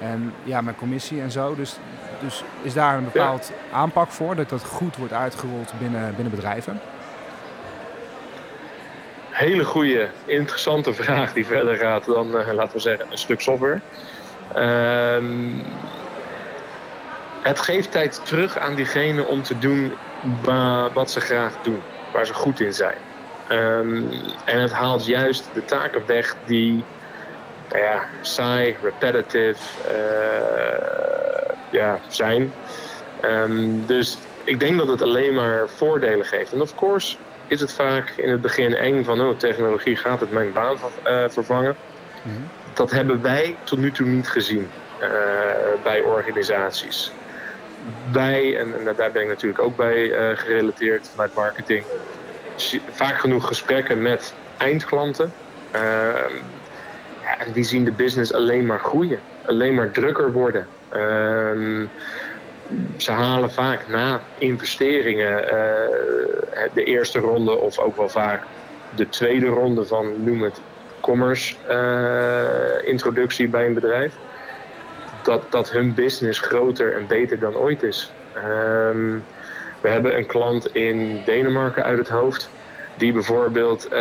En 0.00 0.32
ja, 0.44 0.60
mijn 0.60 0.76
commissie 0.76 1.20
en 1.20 1.30
zo. 1.30 1.54
Dus, 1.54 1.76
dus 2.20 2.44
is 2.62 2.74
daar 2.74 2.96
een 2.96 3.04
bepaald 3.04 3.52
ja. 3.70 3.76
aanpak 3.76 4.10
voor, 4.10 4.36
dat 4.36 4.48
dat 4.48 4.64
goed 4.64 4.96
wordt 4.96 5.12
uitgerold 5.12 5.72
binnen, 5.78 6.14
binnen 6.14 6.34
bedrijven? 6.34 6.80
Hele 9.40 9.64
goede, 9.64 10.08
interessante 10.24 10.94
vraag 10.94 11.32
die 11.32 11.46
verder 11.46 11.76
gaat 11.76 12.04
dan, 12.04 12.36
uh, 12.36 12.52
laten 12.52 12.72
we 12.72 12.80
zeggen, 12.80 13.06
een 13.10 13.18
stuk 13.18 13.40
software. 13.40 13.80
Uh, 14.56 15.18
het 17.42 17.58
geeft 17.58 17.92
tijd 17.92 18.20
terug 18.24 18.58
aan 18.58 18.74
diegene 18.74 19.26
om 19.26 19.42
te 19.42 19.58
doen 19.58 19.92
wat 20.92 21.10
ze 21.10 21.20
graag 21.20 21.52
doen, 21.62 21.82
waar 22.12 22.26
ze 22.26 22.34
goed 22.34 22.60
in 22.60 22.74
zijn. 22.74 22.96
Um, 23.52 24.10
en 24.44 24.60
het 24.60 24.72
haalt 24.72 25.06
juist 25.06 25.48
de 25.54 25.64
taken 25.64 26.02
weg 26.06 26.36
die 26.44 26.84
nou 27.68 27.82
ja, 27.82 28.02
saai, 28.20 28.76
repetitive 28.82 29.58
uh, 29.90 31.54
ja, 31.70 31.98
zijn. 32.08 32.52
Um, 33.24 33.86
dus 33.86 34.18
ik 34.44 34.60
denk 34.60 34.78
dat 34.78 34.88
het 34.88 35.02
alleen 35.02 35.34
maar 35.34 35.68
voordelen 35.68 36.26
geeft. 36.26 36.52
En 36.52 36.60
of 36.60 36.74
course, 36.74 37.16
is 37.50 37.60
het 37.60 37.72
vaak 37.72 38.10
in 38.16 38.30
het 38.30 38.40
begin 38.40 38.74
eng 38.74 39.04
van 39.04 39.20
oh, 39.20 39.38
technologie 39.38 39.96
gaat 39.96 40.20
het 40.20 40.32
mijn 40.32 40.52
baan 40.52 40.76
uh, 41.06 41.24
vervangen. 41.28 41.76
Mm 42.22 42.32
-hmm. 42.32 42.48
Dat 42.72 42.90
hebben 42.90 43.22
wij 43.22 43.56
tot 43.64 43.78
nu 43.78 43.92
toe 43.92 44.06
niet 44.06 44.28
gezien 44.28 44.68
uh, 45.00 45.08
bij 45.82 46.00
organisaties. 46.00 47.12
Wij, 48.12 48.58
en, 48.58 48.86
en, 48.86 48.94
daar 48.96 49.10
ben 49.12 49.22
ik 49.22 49.28
natuurlijk 49.28 49.62
ook 49.62 49.76
bij 49.76 49.96
uh, 49.96 50.38
gerelateerd 50.38 51.08
vanuit 51.08 51.34
marketing, 51.34 51.84
vaak 52.90 53.18
genoeg 53.18 53.46
gesprekken 53.46 54.02
met 54.02 54.34
eindklanten. 54.56 55.32
Ja, 57.22 57.38
en 57.38 57.52
die 57.52 57.64
zien 57.64 57.84
de 57.84 57.92
business 57.92 58.32
alleen 58.32 58.66
maar 58.66 58.80
groeien, 58.80 59.20
alleen 59.46 59.74
maar 59.74 59.90
drukker 59.90 60.32
worden. 60.32 60.66
Ehm, 60.88 61.84
ze 62.96 63.10
halen 63.10 63.50
vaak 63.52 63.88
na 63.88 64.20
investeringen 64.38 65.44
uh, 65.44 65.50
de 66.74 66.84
eerste 66.84 67.18
ronde 67.18 67.58
of 67.58 67.78
ook 67.78 67.96
wel 67.96 68.08
vaak 68.08 68.42
de 68.94 69.08
tweede 69.08 69.46
ronde 69.46 69.86
van 69.86 70.24
noem 70.24 70.42
het 70.42 70.60
commerce 71.00 71.54
uh, 71.70 72.88
introductie 72.88 73.48
bij 73.48 73.66
een 73.66 73.74
bedrijf. 73.74 74.14
Dat, 75.22 75.42
dat 75.50 75.70
hun 75.70 75.94
business 75.94 76.40
groter 76.40 76.94
en 76.96 77.06
beter 77.06 77.38
dan 77.38 77.54
ooit 77.54 77.82
is. 77.82 78.12
Um, 78.36 79.24
we 79.80 79.88
hebben 79.88 80.16
een 80.16 80.26
klant 80.26 80.74
in 80.74 81.22
Denemarken 81.24 81.84
uit 81.84 81.98
het 81.98 82.08
hoofd. 82.08 82.50
Die 82.96 83.12
bijvoorbeeld 83.12 83.92
uh, 83.92 83.98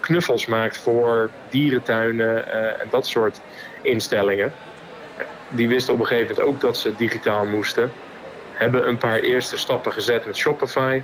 knuffels 0.00 0.46
maakt 0.46 0.76
voor 0.76 1.30
dierentuinen 1.48 2.52
en 2.80 2.86
dat 2.90 3.06
soort 3.06 3.40
instellingen 3.82 4.52
die 5.48 5.68
wisten 5.68 5.94
op 5.94 6.00
een 6.00 6.06
gegeven 6.06 6.34
moment 6.34 6.54
ook 6.54 6.60
dat 6.60 6.76
ze 6.76 6.96
digitaal 6.96 7.46
moesten. 7.46 7.92
Hebben 8.52 8.88
een 8.88 8.98
paar 8.98 9.18
eerste 9.18 9.58
stappen 9.58 9.92
gezet 9.92 10.26
met 10.26 10.36
Shopify. 10.36 11.02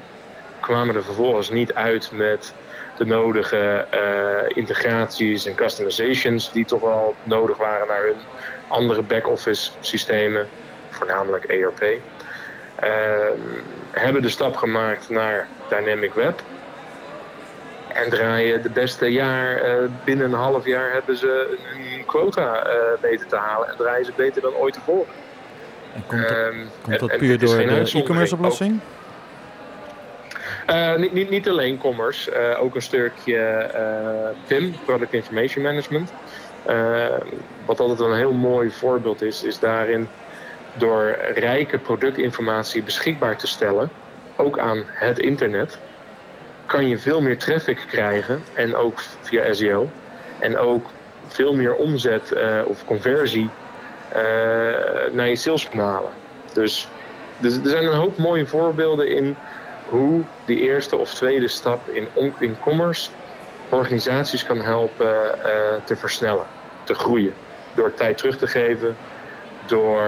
Kwamen 0.61 0.95
er 0.95 1.05
vervolgens 1.05 1.51
niet 1.51 1.75
uit 1.75 2.11
met 2.13 2.55
de 2.97 3.05
nodige 3.05 3.87
uh, 3.95 4.57
integraties 4.57 5.47
en 5.47 5.55
customizations 5.55 6.53
die 6.53 6.65
toch 6.65 6.81
wel 6.81 7.15
nodig 7.23 7.57
waren 7.57 7.87
naar 7.87 8.03
hun 8.03 8.21
andere 8.69 9.03
back-office 9.03 9.71
systemen, 9.81 10.49
voornamelijk 10.91 11.45
ERP. 11.45 11.83
Uh, 11.83 12.89
hebben 13.91 14.23
de 14.23 14.29
stap 14.29 14.57
gemaakt 14.57 15.09
naar 15.09 15.49
Dynamic 15.69 16.15
Web. 16.15 16.43
En 17.95 18.11
draaien 18.11 18.63
de 18.63 18.71
beste 18.71 19.07
jaar, 19.07 19.69
uh, 19.69 19.89
binnen 20.05 20.27
een 20.27 20.39
half 20.39 20.67
jaar 20.67 20.93
hebben 20.93 21.17
ze 21.17 21.59
een 21.75 22.05
quota 22.05 22.67
uh, 22.67 22.73
weten 23.01 23.29
te 23.29 23.37
halen. 23.37 23.69
En 23.69 23.77
draaien 23.77 24.05
ze 24.05 24.13
beter 24.17 24.43
dan 24.43 24.55
ooit 24.55 24.75
tevoren. 24.75 25.15
En 25.95 26.03
komt 26.07 26.29
dat, 26.29 26.37
um, 26.37 26.69
komt 26.83 26.99
dat 26.99 27.11
en, 27.11 27.19
puur 27.19 27.39
door 27.39 27.57
de 27.57 27.91
e-commerce 27.93 28.35
oplossing? 28.35 28.81
Uh, 30.71 30.97
niet, 30.97 31.13
niet, 31.13 31.31
niet 31.31 31.49
alleen 31.49 31.79
commerce, 31.79 32.57
ook 32.57 32.75
een 32.75 32.83
stukje 32.83 33.71
PIM, 34.47 34.75
Product 34.85 35.13
Information 35.13 35.63
Management. 35.63 36.13
wat 37.65 37.81
altijd 37.81 38.01
een 38.01 38.17
heel 38.17 38.33
mooi 38.33 38.71
voorbeeld 38.71 39.23
is, 39.23 39.43
is 39.43 39.59
daarin 39.59 40.09
door 40.75 41.17
rijke 41.35 41.79
productinformatie 41.79 42.83
beschikbaar 42.83 43.37
te 43.37 43.47
stellen, 43.47 43.91
ook 44.37 44.59
aan 44.59 44.83
het 44.87 45.19
internet, 45.19 45.79
kan 46.73 46.89
je 46.89 46.99
veel 46.99 47.21
meer 47.21 47.39
traffic 47.39 47.85
krijgen 47.87 48.43
en 48.55 48.77
ook 48.77 49.01
via 49.21 49.53
SEO. 49.53 49.91
En 50.39 50.59
ook 50.59 50.87
veel 51.29 51.55
meer 51.55 51.75
omzet 51.75 52.33
uh, 52.35 52.61
of 52.65 52.85
conversie 52.85 53.51
uh, 54.11 54.19
naar 55.13 55.29
je 55.29 55.37
saleskanalen. 55.37 56.11
Dus, 56.53 56.89
dus 57.39 57.57
er 57.57 57.69
zijn 57.69 57.87
een 57.87 57.97
hoop 57.97 58.17
mooie 58.17 58.47
voorbeelden 58.47 59.09
in 59.09 59.37
hoe 59.89 60.23
die 60.45 60.61
eerste 60.61 60.97
of 60.97 61.15
tweede 61.15 61.49
stap 61.49 61.89
in, 61.89 62.09
in 62.39 62.57
commerce 62.61 63.11
organisaties 63.69 64.45
kan 64.45 64.61
helpen 64.61 65.07
uh, 65.07 65.45
te 65.85 65.97
versnellen. 65.97 66.47
te 66.85 66.95
groeien. 66.95 67.35
Door 67.75 67.95
tijd 67.95 68.19
terug 68.19 68.37
te 68.37 68.47
geven, 68.47 68.97
door 69.67 70.03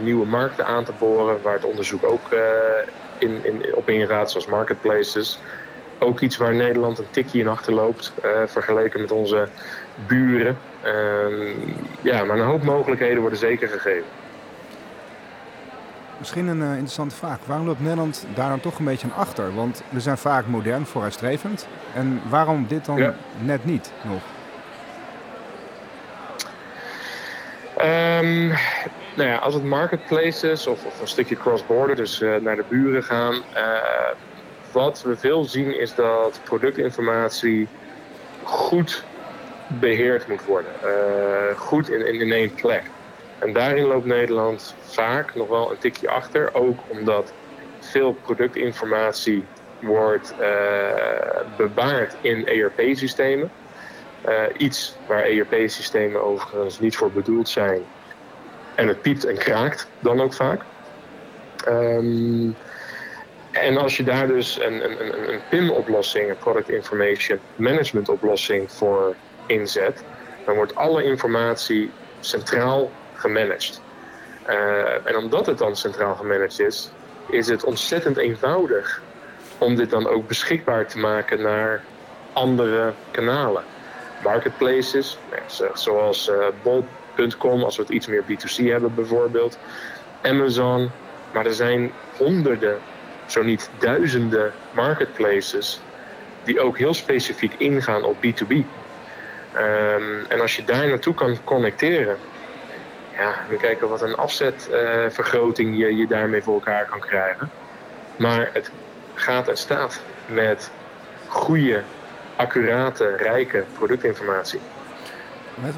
nieuwe 0.00 0.26
markten 0.26 0.66
aan 0.66 0.84
te 0.84 0.92
boren, 0.98 1.42
waar 1.42 1.54
het 1.54 1.64
onderzoek 1.64 2.04
ook 2.04 2.28
in, 3.18 3.40
in, 3.44 3.74
op 3.74 3.88
ingaat, 3.88 4.30
zoals 4.30 4.46
marketplaces. 4.46 5.38
Ook 5.98 6.20
iets 6.20 6.36
waar 6.36 6.54
Nederland 6.54 6.98
een 6.98 7.10
tikje 7.10 7.38
in 7.38 7.48
achterloopt, 7.48 8.12
uh, 8.24 8.30
vergeleken 8.46 9.00
met 9.00 9.10
onze 9.10 9.48
buren. 10.06 10.58
Ehm, 10.82 11.50
ja, 12.00 12.24
maar 12.24 12.38
een 12.38 12.44
hoop 12.44 12.62
mogelijkheden 12.62 13.20
worden 13.20 13.38
zeker 13.38 13.68
gegeven. 13.68 14.06
Misschien 16.18 16.46
een 16.46 16.62
interessante 16.62 17.14
vraag. 17.14 17.38
Waarom 17.46 17.66
loopt 17.66 17.80
Nederland 17.80 18.26
daar 18.34 18.48
dan 18.48 18.60
toch 18.60 18.78
een 18.78 18.84
beetje 18.84 19.06
aan 19.06 19.18
achter? 19.18 19.54
Want 19.54 19.82
we 19.88 20.00
zijn 20.00 20.18
vaak 20.18 20.46
modern, 20.46 20.86
vooruitstrevend. 20.86 21.66
En 21.94 22.20
waarom 22.28 22.66
dit 22.68 22.84
dan 22.84 22.96
ja. 22.96 23.14
net 23.38 23.64
niet 23.64 23.92
nog? 24.02 24.22
Um, 27.78 28.48
nou 29.14 29.28
ja, 29.28 29.36
als 29.36 29.54
het 29.54 29.64
marketplaces 29.64 30.66
of, 30.66 30.84
of 30.84 31.00
een 31.00 31.08
stukje 31.08 31.36
cross-border, 31.36 31.96
dus 31.96 32.20
uh, 32.20 32.36
naar 32.36 32.56
de 32.56 32.64
buren 32.68 33.02
gaan. 33.02 33.34
Uh, 34.74 34.82
wat 34.82 35.02
we 35.02 35.16
veel 35.16 35.44
zien 35.44 35.80
is 35.80 35.94
dat 35.94 36.40
productinformatie 36.44 37.68
goed 38.42 39.04
beheerd 39.66 40.28
moet 40.28 40.44
worden. 40.44 40.72
Uh, 40.84 41.58
goed 41.58 41.90
in, 41.90 42.20
in, 42.20 42.32
één 42.32 42.54
plek. 42.54 42.82
En 43.38 43.52
daarin 43.52 43.84
loopt 43.84 44.06
Nederland 44.06 44.74
vaak 44.80 45.34
nog 45.34 45.48
wel 45.48 45.70
een 45.70 45.78
tikje 45.78 46.10
achter. 46.10 46.54
Ook 46.54 46.78
omdat 46.88 47.32
veel 47.80 48.12
productinformatie 48.12 49.44
wordt 49.80 50.34
bewaard 51.56 52.16
in 52.20 52.46
ERP-systemen. 52.46 53.50
Uh, 54.28 54.42
iets 54.56 54.96
waar 55.06 55.22
ERP-systemen 55.22 56.24
overigens 56.24 56.80
niet 56.80 56.96
voor 56.96 57.10
bedoeld 57.10 57.48
zijn. 57.48 57.82
En 58.74 58.88
het 58.88 59.02
piept 59.02 59.24
en 59.24 59.38
kraakt 59.38 59.88
dan 60.00 60.20
ook 60.20 60.34
vaak. 60.34 60.62
Um, 61.68 62.56
en 63.54 63.76
als 63.76 63.96
je 63.96 64.02
daar 64.02 64.26
dus 64.26 64.60
een, 64.60 64.84
een, 64.84 65.32
een 65.32 65.40
PIM-oplossing, 65.48 66.30
een 66.30 66.38
Product 66.38 66.68
Information 66.68 67.38
Management 67.56 68.08
oplossing 68.08 68.72
voor 68.72 69.14
inzet, 69.46 70.04
dan 70.44 70.54
wordt 70.54 70.74
alle 70.74 71.04
informatie 71.04 71.90
centraal 72.20 72.90
gemanaged. 73.14 73.80
Uh, 74.48 75.06
en 75.06 75.16
omdat 75.16 75.46
het 75.46 75.58
dan 75.58 75.76
centraal 75.76 76.14
gemanaged 76.14 76.58
is, 76.58 76.90
is 77.30 77.48
het 77.48 77.64
ontzettend 77.64 78.16
eenvoudig 78.16 79.02
om 79.58 79.76
dit 79.76 79.90
dan 79.90 80.08
ook 80.08 80.28
beschikbaar 80.28 80.86
te 80.86 80.98
maken 80.98 81.42
naar 81.42 81.82
andere 82.32 82.92
kanalen 83.10 83.64
marketplaces, 84.24 85.18
zoals 85.74 86.28
uh, 86.28 86.46
bol.com, 86.62 87.62
als 87.62 87.76
we 87.76 87.82
het 87.82 87.90
iets 87.90 88.06
meer 88.06 88.22
B2C 88.22 88.64
hebben 88.64 88.94
bijvoorbeeld, 88.94 89.58
Amazon. 90.22 90.90
Maar 91.32 91.46
er 91.46 91.54
zijn 91.54 91.92
honderden, 92.16 92.78
zo 93.26 93.42
niet 93.42 93.70
duizenden 93.78 94.52
marketplaces 94.70 95.80
die 96.44 96.60
ook 96.60 96.78
heel 96.78 96.94
specifiek 96.94 97.54
ingaan 97.56 98.04
op 98.04 98.16
B2B. 98.16 98.50
Um, 98.50 98.66
ehm, 99.52 100.24
en 100.28 100.40
als 100.40 100.56
je 100.56 100.64
daar 100.64 100.88
naartoe 100.88 101.14
kan 101.14 101.38
connecteren, 101.44 102.16
ja, 103.16 103.34
we 103.48 103.56
kijken 103.56 103.88
wat 103.88 104.02
een 104.02 104.14
afzetvergroting 104.14 105.72
uh, 105.72 105.78
je, 105.78 105.96
je 105.96 106.06
daarmee 106.06 106.42
voor 106.42 106.54
elkaar 106.54 106.86
kan 106.86 107.00
krijgen. 107.00 107.50
Maar 108.16 108.50
het 108.52 108.70
gaat 109.14 109.48
en 109.48 109.56
staat 109.56 110.00
met 110.26 110.70
goede 111.26 111.82
accurate, 112.36 113.16
rijke 113.16 113.64
productinformatie. 113.72 114.60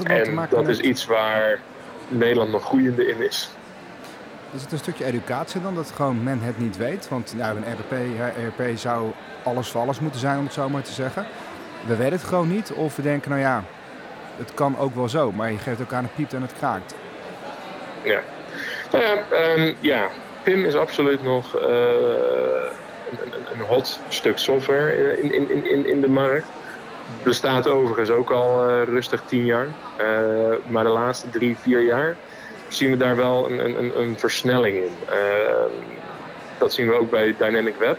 en 0.05 0.47
dat 0.51 0.69
is 0.69 0.79
iets 0.79 1.07
waar 1.07 1.61
Nederland 2.09 2.51
nog 2.51 2.65
groeiende 2.65 3.07
in 3.07 3.23
is. 3.23 3.51
Is 4.57 4.63
het 4.63 4.73
een 4.73 4.79
stukje 4.79 5.05
educatie 5.05 5.61
dan, 5.61 5.75
dat 5.75 5.93
gewoon 5.95 6.23
men 6.23 6.41
het 6.41 6.59
niet 6.59 6.77
weet? 6.77 7.09
Want 7.09 7.35
ja, 7.37 7.51
een 7.51 7.73
RP, 7.73 7.93
RP 8.49 8.79
zou 8.79 9.11
alles 9.43 9.69
voor 9.69 9.81
alles 9.81 10.01
moeten 10.01 10.21
zijn, 10.21 10.39
om 10.39 10.45
het 10.45 10.53
zo 10.53 10.69
maar 10.69 10.83
te 10.83 10.93
zeggen. 10.93 11.27
We 11.87 11.97
weten 11.97 12.13
het 12.13 12.25
gewoon 12.25 12.49
niet, 12.49 12.73
of 12.73 12.97
we 12.97 13.03
denken, 13.03 13.31
nou 13.31 13.43
ja, 13.43 13.65
het 14.37 14.55
kan 14.55 14.79
ook 14.79 14.95
wel 14.95 15.09
zo, 15.09 15.33
maar 15.33 15.53
je 15.53 15.59
geeft 15.59 15.93
aan 15.93 16.05
het 16.05 16.15
piept 16.15 16.33
en 16.33 16.43
het 16.43 16.53
kraakt. 16.59 16.95
Ja, 18.03 18.21
nou 18.93 19.05
ja, 19.05 19.17
um, 19.55 19.77
ja 19.81 20.09
PIM 20.43 20.65
is 20.65 20.75
absoluut 20.75 21.23
nog 21.23 21.57
uh, 21.57 21.63
een, 23.11 23.33
een, 23.53 23.61
hot 23.67 24.01
stuk 24.09 24.39
software 24.39 25.21
in, 25.23 25.33
in, 25.33 25.65
in, 25.65 25.87
in 25.87 26.01
de 26.01 26.09
markt. 26.09 26.47
Bestaat 27.23 27.69
overigens 27.69 28.11
ook 28.11 28.31
al 28.31 28.71
uh, 28.71 28.83
rustig 28.83 29.23
tien 29.27 29.45
jaar. 29.45 29.67
Uh, 29.67 30.55
maar 30.67 30.85
de 30.85 30.91
laatste 30.91 31.31
drie, 31.31 31.57
vier 31.57 31.81
jaar 31.81 32.17
zien 32.69 32.91
we 32.91 32.97
daar 32.97 33.17
wel 33.17 33.51
een, 33.51 33.79
een, 33.79 34.01
een 34.01 34.19
versnelling 34.19 34.77
in. 34.77 34.93
Uh, 35.11 35.17
dat 36.59 36.73
zien 36.73 36.89
we 36.89 36.95
ook 36.95 37.11
bij 37.11 37.35
Dynamic 37.39 37.77
Web. 37.77 37.99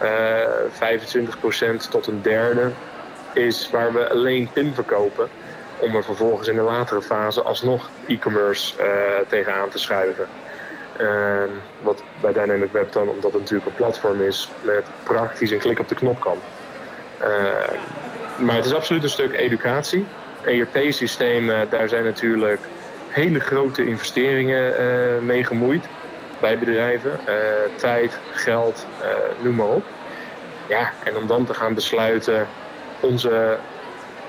25% 0.00 1.88
tot 1.90 2.06
een 2.06 2.22
derde 2.22 2.70
is 3.32 3.70
waar 3.70 3.92
we 3.92 4.10
alleen 4.10 4.50
PIN 4.52 4.74
verkopen. 4.74 5.28
Om 5.78 5.96
er 5.96 6.04
vervolgens 6.04 6.48
in 6.48 6.56
de 6.56 6.62
latere 6.62 7.02
fase 7.02 7.42
alsnog 7.42 7.90
e-commerce 8.06 8.74
tegenaan 9.28 9.68
te 9.68 9.78
schuiven. 9.78 10.28
Uh, 11.00 11.42
wat 11.82 12.02
bij 12.20 12.32
Dynamic 12.32 12.72
Web 12.72 12.92
dan, 12.92 13.08
omdat 13.08 13.32
het 13.32 13.40
natuurlijk 13.40 13.66
een 13.66 13.76
platform 13.76 14.22
is, 14.22 14.50
met 14.62 14.84
praktisch 15.02 15.50
een 15.50 15.58
klik 15.58 15.78
op 15.78 15.88
de 15.88 15.94
knop 15.94 16.20
kan. 16.20 16.38
Uh, 17.20 17.26
maar 18.36 18.56
het 18.56 18.64
is 18.64 18.74
absoluut 18.74 19.02
een 19.02 19.08
stuk 19.08 19.32
educatie. 19.32 20.06
ERP-systemen, 20.44 21.66
daar 21.70 21.88
zijn 21.88 22.04
natuurlijk 22.04 22.60
hele 23.18 23.40
grote 23.40 23.86
investeringen 23.86 24.72
uh, 24.80 25.18
mee 25.22 25.44
gemoeid 25.44 25.84
bij 26.40 26.58
bedrijven. 26.58 27.20
Uh, 27.28 27.34
tijd, 27.76 28.18
geld, 28.32 28.86
noem 29.42 29.54
maar 29.54 29.66
op. 29.66 29.84
Ja, 30.68 30.92
en 31.04 31.16
om 31.16 31.26
dan 31.26 31.44
te 31.44 31.54
gaan 31.54 31.74
besluiten 31.74 32.46
onze 33.00 33.58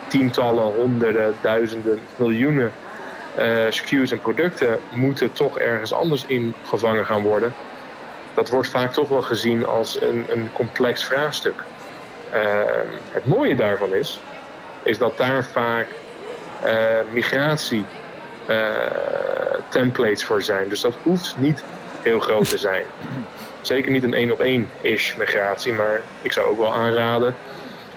tientallen, 0.08 0.64
honderden, 0.64 1.36
duizenden, 1.42 2.00
miljoenen 2.16 2.72
uh, 3.40 3.66
SKU's 3.70 4.12
en 4.12 4.22
producten 4.22 4.80
moeten 4.92 5.32
toch 5.32 5.60
ergens 5.60 5.94
anders 5.94 6.26
ingevangen 6.26 7.06
gaan 7.06 7.22
worden. 7.22 7.54
Dat 8.34 8.50
wordt 8.50 8.70
vaak 8.70 8.94
toch 8.94 9.10
wel 9.10 9.22
gezien 9.22 9.66
als 9.66 10.02
een, 10.02 10.26
een 10.30 10.50
complex 10.54 11.04
vraagstuk. 11.04 11.64
Het 13.12 13.26
mooie 13.26 13.56
daarvan 13.56 13.94
is, 13.94 14.20
is 14.84 14.98
dat 14.98 15.18
daar 15.18 15.46
vaak 15.46 15.88
migratie 17.12 17.86
templates 19.70 20.24
voor 20.24 20.42
zijn. 20.42 20.70
Dus 20.70 20.82
dat 20.82 20.96
hoeft 21.04 21.36
niet 21.38 21.64
heel 22.02 22.20
groot 22.20 22.50
te 22.50 22.58
zijn. 22.58 22.84
Zeker 23.62 23.92
niet 23.92 24.04
een 24.04 24.14
één 24.14 24.32
op 24.32 24.40
één 24.40 24.70
ish 24.82 25.16
migratie, 25.16 25.74
maar 25.74 26.02
ik 26.22 26.32
zou 26.32 26.48
ook 26.48 26.58
wel 26.58 26.74
aanraden. 26.74 27.36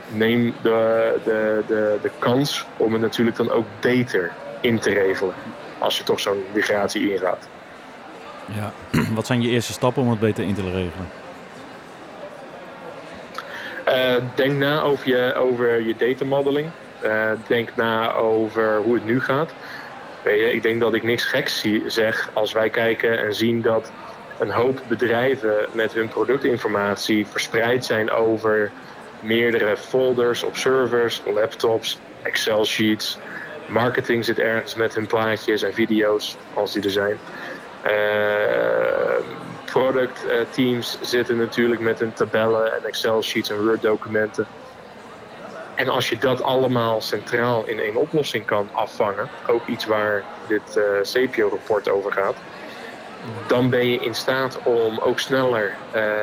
Neem 0.09 0.55
de, 0.62 1.12
de, 1.25 1.62
de, 1.67 1.99
de 2.03 2.11
kans 2.19 2.67
om 2.77 2.93
het 2.93 3.03
natuurlijk 3.03 3.37
dan 3.37 3.51
ook 3.51 3.67
beter 3.81 4.33
in 4.61 4.79
te 4.79 4.93
regelen. 4.93 5.35
Als 5.79 5.99
je 5.99 6.05
toch 6.05 6.21
zo'n 6.21 6.45
migratie 6.53 7.12
ingaat. 7.12 7.49
Ja, 8.47 8.73
wat 9.15 9.27
zijn 9.27 9.43
je 9.43 9.49
eerste 9.49 9.73
stappen 9.73 10.03
om 10.03 10.11
het 10.11 10.21
beter 10.21 10.45
in 10.45 10.55
te 10.55 10.62
regelen? 10.62 11.09
Uh, 13.88 14.15
denk 14.35 14.59
na 14.59 14.81
over 14.81 15.09
je, 15.09 15.35
over 15.35 15.83
je 15.83 15.95
data 15.97 16.25
modeling. 16.25 16.71
Uh, 17.05 17.31
denk 17.47 17.77
na 17.77 18.12
over 18.12 18.77
hoe 18.77 18.95
het 18.95 19.05
nu 19.05 19.21
gaat. 19.21 19.53
Je, 20.24 20.52
ik 20.52 20.62
denk 20.62 20.80
dat 20.80 20.94
ik 20.94 21.02
niks 21.02 21.24
geks 21.24 21.66
zeg 21.87 22.30
als 22.32 22.52
wij 22.52 22.70
kijken 22.70 23.18
en 23.18 23.35
zien 23.35 23.62
dat 23.62 23.92
een 24.38 24.50
hoop 24.50 24.82
bedrijven 24.88 25.66
met 25.72 25.92
hun 25.92 26.08
productinformatie 26.08 27.26
verspreid 27.26 27.85
zijn 27.85 28.11
over 28.11 28.70
meerdere 29.20 29.76
folders 29.76 30.42
op 30.42 30.56
servers, 30.56 31.22
laptops, 31.26 31.98
Excel 32.22 32.64
sheets, 32.64 33.18
Marketing 33.68 34.24
zit 34.24 34.38
ergens 34.38 34.74
met 34.74 34.94
hun 34.94 35.06
plaatjes 35.06 35.62
en 35.62 35.74
video's, 35.74 36.37
als 36.54 36.72
die 36.72 36.82
er 36.82 36.90
zijn. 36.90 37.18
Uh, 37.87 39.24
product 39.64 40.24
uh, 40.26 40.32
teams 40.50 40.98
zitten 41.00 41.37
natuurlijk 41.37 41.80
met 41.80 41.98
hun 41.98 42.12
tabellen 42.12 42.72
en 42.72 42.85
Excel 42.85 43.22
sheets 43.22 43.50
en 43.50 43.64
Word 43.64 43.82
documenten. 43.82 44.46
En 45.83 45.88
als 45.88 46.09
je 46.09 46.18
dat 46.18 46.42
allemaal 46.42 47.01
centraal 47.01 47.64
in 47.66 47.81
één 47.81 47.97
oplossing 47.97 48.45
kan 48.45 48.68
afvangen, 48.73 49.29
ook 49.47 49.66
iets 49.66 49.85
waar 49.85 50.23
dit 50.47 50.77
uh, 50.77 50.85
CPO-rapport 51.03 51.88
over 51.88 52.12
gaat, 52.12 52.35
dan 53.47 53.71
ben 53.71 53.87
je 53.87 53.99
in 53.99 54.14
staat 54.14 54.59
om 54.62 54.99
ook 54.99 55.18
sneller 55.18 55.77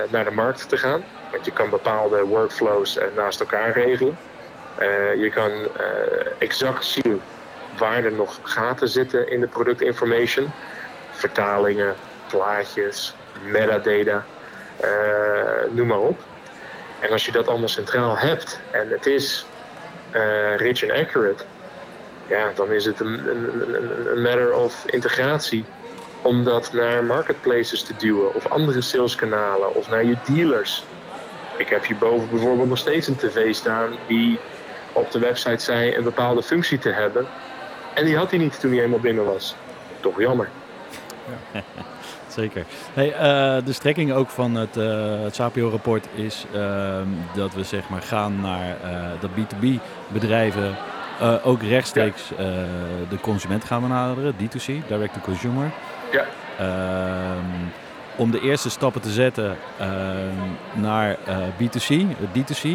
naar 0.10 0.24
de 0.24 0.32
markt 0.32 0.69
te 0.69 0.78
gaan. 0.78 1.04
Want 1.32 1.45
je 1.45 1.52
kan 1.52 1.69
bepaalde 1.69 2.24
workflows 2.24 2.98
naast 3.15 3.39
elkaar 3.39 3.72
regelen. 3.72 4.17
je 5.17 5.30
kan 5.34 5.52
exact 6.38 6.86
zien 6.86 7.22
waar 7.78 8.04
er 8.04 8.12
nog 8.12 8.39
gaten 8.43 8.89
zitten 8.89 9.32
in 9.32 9.39
de 9.39 9.48
productinformation. 9.48 10.52
Vertalingen, 11.12 11.95
plaatjes, 12.28 13.13
metadata, 13.52 14.26
noem 15.72 15.88
maar 15.88 16.00
op. 16.00 16.19
En 17.00 17.12
als 17.12 17.26
je 17.26 17.32
dat 17.32 17.48
allemaal 17.48 17.67
centraal 17.67 18.17
hebt 18.17 18.60
en 18.72 18.89
het 18.89 19.06
is 19.06 19.45
uh, 20.15 20.56
rich 20.58 20.84
en 20.84 20.91
accurate, 20.91 21.43
ja, 22.28 22.52
dan 22.56 22.72
is 22.72 22.86
het 22.86 23.00
een, 23.00 23.30
een, 23.30 24.12
een, 24.12 24.22
matter 24.22 24.54
of 24.54 24.86
integratie 24.86 25.65
om 26.22 26.43
dat 26.43 26.74
naar 26.74 27.04
marketplaces 27.04 27.84
te 27.84 27.93
duwen 27.98 28.36
of 28.36 28.48
andere 28.48 28.82
saleskanalen 28.82 29.76
of 29.76 29.89
naar 29.89 30.06
je 30.06 30.15
dealers. 30.26 30.84
Ik 31.58 31.69
heb 31.69 31.86
hierboven 31.86 32.30
bijvoorbeeld 32.30 32.69
nog 32.69 32.78
steeds 32.78 33.08
een 33.08 33.15
tv 33.15 33.54
staan 33.54 33.91
die 34.08 34.39
op 34.93 35.12
de 35.12 35.19
website 35.19 35.63
zei 35.63 35.95
een 35.95 36.04
bepaalde 36.04 36.43
functie 36.43 36.78
te 36.78 36.89
hebben. 36.89 37.28
En 37.93 38.06
die 38.06 38.17
had 38.17 38.30
hij 38.30 38.39
niet 38.39 38.60
toen 38.60 38.72
hij 38.72 38.84
eenmaal 38.84 39.00
binnen 39.00 39.26
was. 39.26 39.56
Toch 40.00 40.19
jammer. 40.19 40.50
Ja. 41.54 41.62
Zeker. 42.39 42.65
Hey, 42.93 43.08
uh, 43.08 43.65
de 43.65 43.73
strekking 43.73 44.12
ook 44.12 44.30
van 44.30 44.56
het, 44.56 44.78
uh, 44.78 45.21
het 45.23 45.36
SAPIO-rapport 45.36 46.08
is 46.15 46.45
uh, 46.56 46.95
dat 47.36 47.54
we 47.54 47.63
zeg 47.63 47.89
maar 47.89 48.02
gaan 48.02 48.41
naar 48.41 48.78
uh, 48.84 49.02
dat 49.19 49.30
B2B 49.30 49.65
bedrijven 50.08 50.75
ook 51.43 51.62
rechtstreeks 51.62 52.30
ja. 52.30 52.45
de 53.10 53.19
consument 53.21 53.63
gaan 53.63 53.82
benaderen, 53.82 54.34
D2C, 54.34 54.88
direct 54.88 55.13
to 55.13 55.19
consumer. 55.23 55.71
Ja. 56.12 56.25
Ehm, 56.58 57.45
om 58.15 58.32
de 58.32 58.41
eerste 58.41 58.69
stappen 58.69 59.02
te 59.02 59.10
zetten 59.10 59.56
ehm, 59.80 60.82
naar 60.82 61.17
B2C, 61.58 62.06
D2C, 62.34 62.69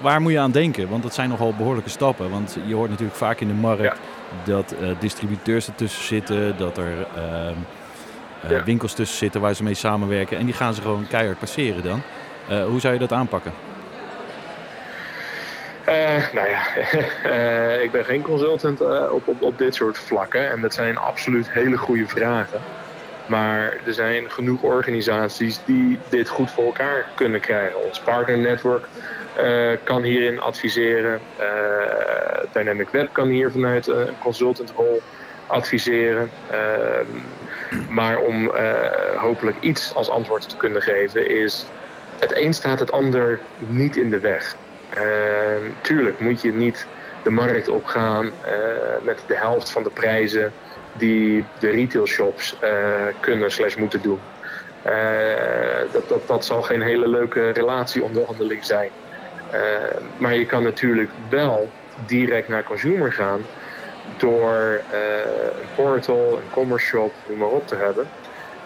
waar 0.00 0.20
moet 0.20 0.32
je 0.32 0.38
aan 0.38 0.50
denken? 0.50 0.88
Want 0.88 1.02
dat 1.02 1.14
zijn 1.14 1.28
nogal 1.28 1.54
behoorlijke 1.54 1.90
stappen. 1.90 2.30
Want 2.30 2.56
je 2.66 2.74
hoort 2.74 2.90
natuurlijk 2.90 3.18
vaak 3.18 3.40
in 3.40 3.48
de 3.48 3.54
markt 3.54 3.82
ja. 3.82 3.94
dat 4.44 4.74
distributeurs 4.98 5.66
ertussen 5.66 6.04
zitten, 6.04 6.56
dat 6.56 6.78
er 6.78 7.06
ehm, 7.16 7.54
uh, 7.58 7.81
ja. 8.48 8.64
winkels 8.64 8.94
tussen 8.94 9.18
zitten 9.18 9.40
waar 9.40 9.54
ze 9.54 9.62
mee 9.62 9.74
samenwerken. 9.74 10.38
En 10.38 10.44
die 10.44 10.54
gaan 10.54 10.74
ze 10.74 10.82
gewoon 10.82 11.06
keihard 11.08 11.38
passeren 11.38 11.82
dan. 11.82 12.02
Uh, 12.50 12.64
hoe 12.64 12.80
zou 12.80 12.92
je 12.92 12.98
dat 12.98 13.12
aanpakken? 13.12 13.52
Uh, 15.88 16.32
nou 16.32 16.48
ja, 16.48 16.74
ik 17.86 17.90
ben 17.90 18.04
geen 18.04 18.22
consultant 18.22 18.80
op, 19.10 19.28
op, 19.28 19.42
op 19.42 19.58
dit 19.58 19.74
soort 19.74 19.98
vlakken. 19.98 20.50
En 20.50 20.60
dat 20.60 20.74
zijn 20.74 20.96
absoluut 20.98 21.50
hele 21.50 21.76
goede 21.76 22.06
vragen. 22.06 22.60
Maar 23.26 23.76
er 23.86 23.94
zijn 23.94 24.30
genoeg 24.30 24.62
organisaties 24.62 25.60
die 25.64 25.98
dit 26.08 26.28
goed 26.28 26.50
voor 26.50 26.64
elkaar 26.64 27.06
kunnen 27.14 27.40
krijgen. 27.40 27.84
Ons 27.84 28.00
partnernetwerk 28.00 28.86
kan 29.84 30.02
hierin 30.02 30.40
adviseren. 30.40 31.20
Dynamic 32.52 32.88
Web 32.88 33.08
kan 33.12 33.28
hier 33.28 33.50
vanuit 33.50 33.86
een 33.86 34.18
consultantrol 34.18 35.02
adviseren. 35.46 36.30
Ehm, 37.72 37.94
maar 37.94 38.18
om 38.18 38.44
uh, 38.44 38.52
hopelijk 39.16 39.56
iets 39.60 39.94
als 39.94 40.10
antwoord 40.10 40.48
te 40.48 40.56
kunnen 40.56 40.82
geven 40.82 41.30
is... 41.30 41.66
het 42.18 42.36
een 42.36 42.54
staat 42.54 42.78
het 42.78 42.92
ander 42.92 43.40
niet 43.58 43.96
in 43.96 44.10
de 44.10 44.20
weg. 44.20 44.56
Uh, 44.96 45.02
tuurlijk 45.80 46.20
moet 46.20 46.42
je 46.42 46.52
niet 46.52 46.86
de 47.22 47.30
markt 47.30 47.68
opgaan 47.68 48.24
uh, 48.24 48.30
met 49.02 49.22
de 49.26 49.36
helft 49.36 49.70
van 49.70 49.82
de 49.82 49.90
prijzen... 49.90 50.52
die 50.92 51.44
de 51.58 51.70
retailshops 51.70 52.56
kunnen 53.20 53.50
slash 53.50 53.76
moeten 53.76 54.02
doen. 54.02 54.20
dat, 55.92 56.08
dat, 56.08 56.26
dat 56.26 56.44
zal 56.44 56.62
geen 56.62 56.82
hele 56.82 57.08
leuke 57.08 57.50
relatieonderhandeling 57.50 58.64
zijn. 58.64 58.90
maar 60.16 60.34
je 60.34 60.46
kan 60.46 60.62
natuurlijk 60.62 61.10
wel 61.28 61.70
direct 62.06 62.48
naar 62.48 62.64
consumer 62.64 63.12
gaan 63.12 63.40
door 64.16 64.80
uh, 64.92 64.98
een 65.60 65.68
portal, 65.74 66.36
een 66.36 66.50
commerce 66.50 66.86
shop, 66.86 67.12
noem 67.28 67.38
maar 67.38 67.48
op 67.48 67.66
te 67.66 67.76
hebben. 67.76 68.08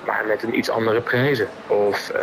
Maar 0.07 0.25
met 0.27 0.42
een 0.42 0.59
iets 0.59 0.70
andere 0.70 1.01
prijzen 1.01 1.49
of 1.66 2.12
uh, 2.14 2.20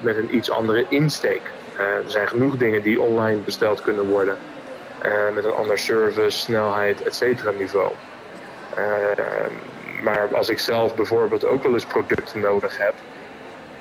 met 0.00 0.16
een 0.16 0.36
iets 0.36 0.50
andere 0.50 0.86
insteek. 0.88 1.40
Uh, 1.74 1.80
er 1.80 2.02
zijn 2.06 2.28
genoeg 2.28 2.56
dingen 2.56 2.82
die 2.82 3.00
online 3.00 3.40
besteld 3.40 3.82
kunnen 3.82 4.08
worden. 4.08 4.38
met 5.34 5.44
een 5.44 5.52
ander 5.52 5.78
service, 5.78 6.38
snelheid, 6.38 7.02
et 7.02 7.14
cetera 7.14 7.50
niveau. 7.50 7.92
maar 10.02 10.28
als 10.32 10.48
ik 10.48 10.58
zelf 10.58 10.94
bijvoorbeeld 10.94 11.44
ook 11.44 11.62
wel 11.62 11.72
eens 11.72 11.84
producten 11.84 12.40
nodig 12.40 12.78
heb, 12.78 12.94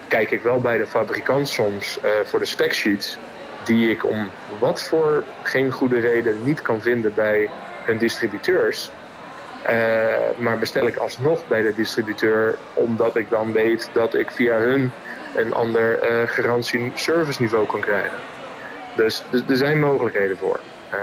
kijk 0.08 0.32
ik 0.32 0.42
wel 0.42 0.60
bij 0.60 0.78
de 0.78 0.88
fabrikant 0.88 1.50
soms 1.50 2.00
voor 2.24 2.40
de 2.40 2.46
specsheets 2.46 3.18
die 3.64 3.90
ik 3.90 4.06
om 4.06 4.30
wat 4.60 4.82
voor 4.84 5.24
geen 5.44 5.72
goede 5.72 6.00
reden 6.00 6.44
niet 6.44 6.62
kan 6.62 6.82
vinden 6.82 7.14
bij 7.14 7.50
hun 7.88 7.98
distributeurs. 7.98 8.92
Uh, 9.70 9.74
maar 10.38 10.60
bestel 10.60 10.88
ik 10.88 10.96
alsnog 10.96 11.48
bij 11.48 11.62
de 11.62 11.74
distributeur 11.76 12.58
omdat 12.74 13.16
ik 13.16 13.30
dan 13.30 13.52
weet 13.52 13.90
dat 13.94 14.14
ik 14.14 14.32
via 14.32 14.58
hun 14.58 14.92
een 15.36 15.54
ander 15.54 16.12
uh, 16.12 16.28
garantie 16.28 16.92
service 16.96 17.42
niveau 17.42 17.66
kan 17.66 17.80
krijgen. 17.80 18.18
Dus, 18.96 19.24
dus 19.30 19.42
er 19.48 19.58
zijn 19.58 19.80
mogelijkheden 19.80 20.38
voor. 20.38 20.60
Uh, 20.94 20.98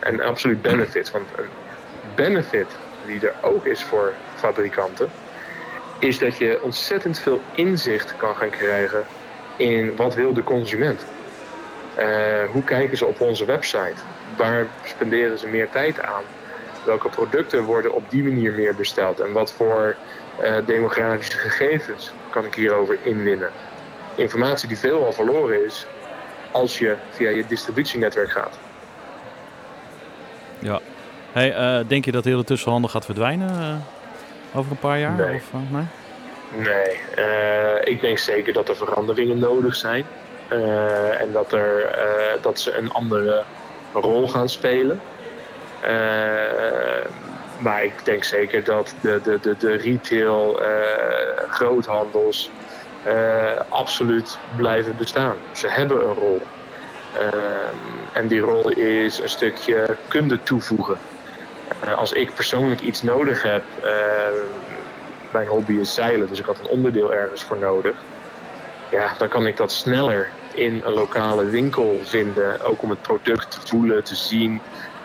en 0.00 0.20
absoluut 0.20 0.62
benefits. 0.62 1.10
Want 1.10 1.28
een 1.36 1.48
benefit 2.14 2.66
die 3.06 3.20
er 3.20 3.34
ook 3.42 3.66
is 3.66 3.82
voor 3.82 4.12
fabrikanten, 4.34 5.10
is 5.98 6.18
dat 6.18 6.36
je 6.36 6.62
ontzettend 6.62 7.18
veel 7.18 7.40
inzicht 7.54 8.16
kan 8.16 8.36
gaan 8.36 8.50
krijgen 8.50 9.04
in 9.56 9.96
wat 9.96 10.14
wil 10.14 10.32
de 10.32 10.44
consument. 10.44 11.04
hoe 12.52 12.64
kijken 12.64 12.96
ze 12.96 13.06
op 13.06 13.20
onze 13.20 13.44
website? 13.44 14.02
Waar 14.36 14.66
spenderen 14.84 15.38
ze 15.38 15.46
meer 15.46 15.70
tijd 15.70 16.00
aan? 16.02 16.22
Welke 16.84 17.08
producten 17.08 17.62
worden 17.62 17.94
op 17.94 18.10
die 18.10 18.22
manier 18.22 18.52
meer 18.52 18.74
besteld? 18.74 19.20
En 19.20 19.32
wat 19.32 19.52
voor 19.52 19.96
uh, 20.42 20.56
demografische 20.66 21.38
gegevens 21.38 22.12
kan 22.30 22.44
ik 22.44 22.54
hierover 22.54 22.98
inwinnen? 23.02 23.50
Informatie 24.14 24.68
die 24.68 24.78
veelal 24.78 25.12
verloren 25.12 25.64
is 25.64 25.86
als 26.50 26.78
je 26.78 26.96
via 27.10 27.30
je 27.30 27.46
distributienetwerk 27.46 28.30
gaat. 28.30 28.58
Ja. 30.58 30.80
Hey, 31.32 31.80
uh, 31.80 31.88
denk 31.88 32.04
je 32.04 32.12
dat 32.12 32.24
de 32.24 32.30
hele 32.30 32.44
tussenhandel 32.44 32.90
gaat 32.90 33.04
verdwijnen 33.04 33.50
uh, 33.60 34.58
over 34.58 34.70
een 34.70 34.78
paar 34.78 34.98
jaar? 34.98 35.12
Nee. 35.12 35.34
Of, 35.34 35.52
nee? 35.70 35.84
Nee, 36.54 37.00
ik 37.84 38.00
denk 38.00 38.18
zeker 38.18 38.52
dat 38.52 38.68
er 38.68 38.76
veranderingen 38.76 39.38
nodig 39.38 39.74
zijn. 39.74 40.04
en 41.18 41.32
dat, 41.32 41.52
er, 41.52 41.90
dat 42.40 42.60
ze 42.60 42.76
een 42.76 42.92
andere 42.92 43.44
rol 43.92 44.28
gaan 44.28 44.48
spelen. 44.48 45.00
Uh, 45.82 45.90
maar 47.58 47.84
ik 47.84 48.04
denk 48.04 48.24
zeker 48.24 48.64
dat 48.64 48.94
de, 49.00 49.20
de, 49.22 49.38
de, 49.42 49.56
de 49.58 49.72
retail, 49.72 50.62
uh, 50.62 50.68
groothandels 51.50 52.50
uh, 53.06 53.12
absoluut 53.68 54.38
blijven 54.56 54.96
bestaan. 54.96 55.36
Ze 55.52 55.68
hebben 55.68 56.08
een 56.08 56.14
rol. 56.14 56.42
en 58.12 58.26
die 58.26 58.40
rol 58.40 58.68
is 58.70 59.18
een 59.18 59.28
stukje 59.28 59.96
kunde 60.08 60.42
toevoegen. 60.42 60.98
als 61.96 62.12
ik 62.12 62.34
persoonlijk 62.34 62.80
iets 62.80 63.02
nodig 63.02 63.42
heb, 63.42 63.62
mijn 65.30 65.46
hobby 65.46 65.72
is 65.72 65.94
zeilen, 65.94 66.28
dus 66.28 66.38
ik 66.38 66.44
had 66.44 66.58
een 66.58 66.68
onderdeel 66.68 67.14
ergens 67.14 67.42
voor 67.42 67.58
nodig. 67.58 67.94
Ja, 68.90 69.14
dan 69.18 69.28
kan 69.28 69.46
ik 69.46 69.56
dat 69.56 69.72
sneller 69.72 70.30
in 70.54 70.82
een 70.84 70.92
lokale 70.92 71.44
winkel 71.44 72.00
vinden. 72.02 72.60
Ook 72.60 72.82
om 72.82 72.90
het 72.90 73.02
product 73.02 73.50
te 73.50 73.60
voelen, 73.66 74.04
te 74.04 74.14
zien, 74.14 74.60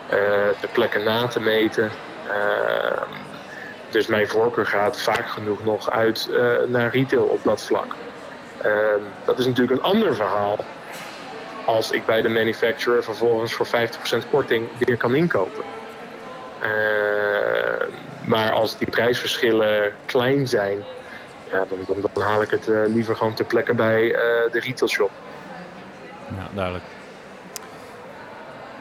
uh, 0.06 0.18
de 0.60 0.68
plekken 0.72 1.04
na 1.04 1.26
te 1.26 1.40
meten. 1.40 1.90
Uh, 2.26 3.02
dus 3.90 4.06
mijn 4.06 4.28
voorkeur 4.28 4.66
gaat 4.66 5.00
vaak 5.00 5.28
genoeg 5.28 5.64
nog 5.64 5.90
uit 5.90 6.28
uh, 6.30 6.52
naar 6.66 6.90
retail 6.90 7.22
op 7.22 7.42
dat 7.42 7.62
vlak. 7.62 7.94
Ehm, 8.62 9.00
dat 9.24 9.38
is 9.38 9.46
natuurlijk 9.46 9.78
een 9.78 9.86
ander 9.86 10.14
verhaal 10.14 10.64
als 11.64 11.90
ik 11.90 12.06
bij 12.06 12.22
de 12.22 12.28
manufacturer 12.28 13.04
vervolgens 13.04 13.52
voor 13.52 13.66
50% 13.66 13.70
korting 14.30 14.68
weer 14.78 14.96
kan 14.96 15.14
inkopen. 15.14 15.64
Ehm, 16.60 17.90
maar 18.24 18.52
als 18.52 18.78
die 18.78 18.90
prijsverschillen 18.90 19.92
klein 20.06 20.48
zijn, 20.48 20.84
dan, 21.50 22.08
dan, 22.12 22.22
haal 22.22 22.42
ik 22.42 22.50
het 22.50 22.66
liever 22.66 23.16
gewoon 23.16 23.34
ter 23.34 23.44
plekke 23.44 23.74
bij 23.74 24.08
de 24.52 24.60
retailshop. 24.60 25.10
Ja, 26.36 26.48
duidelijk. 26.54 26.84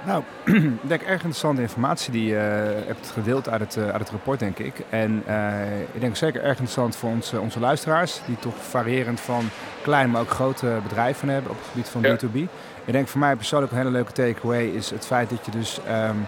Nou, 0.06 0.24
ik 0.84 0.88
denk 0.88 1.02
erg 1.02 1.12
interessante 1.12 1.62
informatie 1.62 2.12
die 2.12 2.26
je 2.26 2.36
uh, 2.82 2.88
hebt 2.88 3.12
gedeeld 3.14 3.50
uit 3.50 3.62
het, 3.62 3.76
uh, 3.76 3.84
uit 3.90 4.00
het 4.00 4.10
rapport, 4.10 4.40
denk 4.40 4.60
ik. 4.60 4.74
En 4.90 5.24
uh, 5.28 5.80
ik 5.80 6.00
denk 6.00 6.16
zeker 6.16 6.42
erg 6.42 6.50
interessant 6.50 6.96
voor 6.96 7.10
ons, 7.10 7.34
onze 7.34 7.60
luisteraars, 7.60 8.22
die 8.26 8.38
toch 8.40 8.56
variërend 8.56 9.20
van 9.20 9.50
klein, 9.82 10.10
maar 10.12 10.22
ook 10.22 10.30
grote 10.30 10.80
bedrijven 10.84 11.30
hebben 11.30 11.52
op 11.52 11.58
het 11.58 11.68
gebied 11.68 11.90
van 11.90 12.02
ja. 12.02 12.16
B2B. 12.16 12.50
Ik 12.86 12.94
denk 12.94 13.08
voor 13.08 13.20
mij 13.20 13.36
persoonlijk 13.36 13.72
een 13.72 13.78
hele 13.78 13.92
leuke 13.92 14.12
takeaway 14.12 14.66
is 14.66 14.90
het 14.90 15.06
feit 15.06 15.30
dat 15.30 15.46
je 15.46 15.52
dus 15.52 15.80
um, 16.10 16.26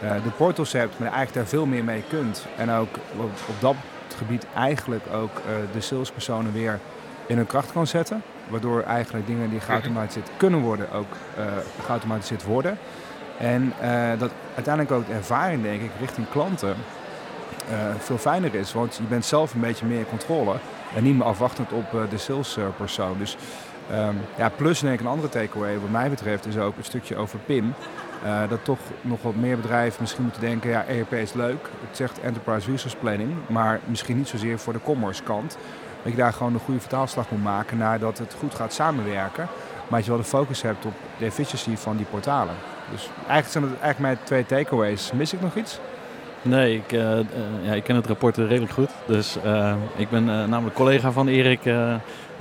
de 0.00 0.30
portals 0.36 0.72
hebt, 0.72 0.98
maar 0.98 1.08
eigenlijk 1.08 1.34
daar 1.34 1.46
veel 1.46 1.66
meer 1.66 1.84
mee 1.84 2.02
kunt. 2.08 2.46
En 2.56 2.70
ook 2.70 2.96
op, 3.16 3.30
op 3.48 3.60
dat 3.60 3.76
gebied 4.16 4.46
eigenlijk 4.54 5.02
ook 5.12 5.42
de 5.72 5.80
salespersonen 5.80 6.52
weer 6.52 6.78
in 7.26 7.36
hun 7.36 7.46
kracht 7.46 7.72
kan 7.72 7.86
zetten. 7.86 8.22
Waardoor 8.48 8.82
eigenlijk 8.82 9.26
dingen 9.26 9.50
die 9.50 9.60
geautomatiseerd 9.60 10.30
kunnen 10.36 10.60
worden, 10.60 10.92
ook 10.92 11.12
uh, 11.38 11.44
geautomatiseerd 11.84 12.44
worden. 12.44 12.78
En 13.38 13.72
uh, 13.82 14.18
dat 14.18 14.30
uiteindelijk 14.54 14.94
ook 14.94 15.06
de 15.06 15.12
ervaring, 15.12 15.62
denk 15.62 15.82
ik, 15.82 15.90
richting 16.00 16.28
klanten 16.30 16.76
uh, 17.70 17.76
veel 17.98 18.18
fijner 18.18 18.54
is. 18.54 18.72
Want 18.72 18.96
je 18.96 19.02
bent 19.08 19.24
zelf 19.24 19.54
een 19.54 19.60
beetje 19.60 19.86
meer 19.86 19.98
in 19.98 20.08
controle 20.08 20.54
en 20.94 21.02
niet 21.02 21.14
meer 21.16 21.26
afwachtend 21.26 21.72
op 21.72 21.90
de 22.10 22.18
salespersoon. 22.18 23.18
Dus 23.18 23.36
Ehm, 23.90 24.14
ja, 24.36 24.48
plus 24.48 24.80
denk 24.80 24.94
ik 24.94 25.00
een 25.00 25.06
andere 25.06 25.28
takeaway 25.28 25.78
wat 25.78 25.90
mij 25.90 26.10
betreft 26.10 26.46
is 26.46 26.56
ook 26.56 26.76
een 26.76 26.84
stukje 26.84 27.16
over 27.16 27.38
PIM. 27.38 27.74
Dat 28.48 28.64
toch 28.64 28.78
nog 29.00 29.22
wat 29.22 29.34
meer 29.34 29.56
bedrijven 29.56 30.00
misschien 30.00 30.22
moeten 30.22 30.40
denken, 30.40 30.70
ja, 30.70 30.84
ERP 30.86 31.12
is 31.12 31.32
leuk. 31.32 31.68
Het 31.88 31.96
zegt 31.96 32.20
Enterprise 32.20 32.70
Resource 32.70 32.96
Planning, 32.96 33.32
maar 33.48 33.80
misschien 33.84 34.16
niet 34.16 34.28
zozeer 34.28 34.58
voor 34.58 34.72
de 34.72 34.80
commerce 34.82 35.22
kant. 35.22 35.56
Dat 36.06 36.14
je 36.14 36.20
daar 36.20 36.32
gewoon 36.32 36.54
een 36.54 36.60
goede 36.60 36.80
vertaalslag 36.80 37.30
moet 37.30 37.42
maken 37.42 37.76
naar 37.76 37.98
dat 37.98 38.18
het 38.18 38.36
goed 38.38 38.54
gaat 38.54 38.72
samenwerken. 38.72 39.48
Maar 39.88 39.98
dat 39.98 40.04
je 40.04 40.10
wel 40.10 40.20
de 40.20 40.26
focus 40.26 40.62
hebt 40.62 40.84
op 40.84 40.92
de 41.18 41.24
efficiëntie 41.24 41.78
van 41.78 41.96
die 41.96 42.06
portalen. 42.10 42.54
Dus 42.90 43.08
eigenlijk 43.16 43.48
zijn 43.48 43.64
het 43.64 43.72
eigenlijk 43.72 43.98
mijn 43.98 44.18
twee 44.24 44.46
takeaways. 44.46 45.12
Mis 45.12 45.32
ik 45.32 45.40
nog 45.40 45.54
iets? 45.54 45.80
Nee, 46.42 46.74
ik, 46.74 46.92
uh, 46.92 47.00
uh, 47.00 47.24
ja, 47.62 47.72
ik 47.72 47.82
ken 47.82 47.96
het 47.96 48.06
rapport 48.06 48.36
redelijk 48.36 48.72
goed. 48.72 48.90
Dus 49.06 49.36
uh, 49.44 49.74
ik 49.96 50.10
ben 50.10 50.24
namelijk 50.24 50.74
collega 50.74 51.10
van 51.12 51.28
Erik. 51.28 51.66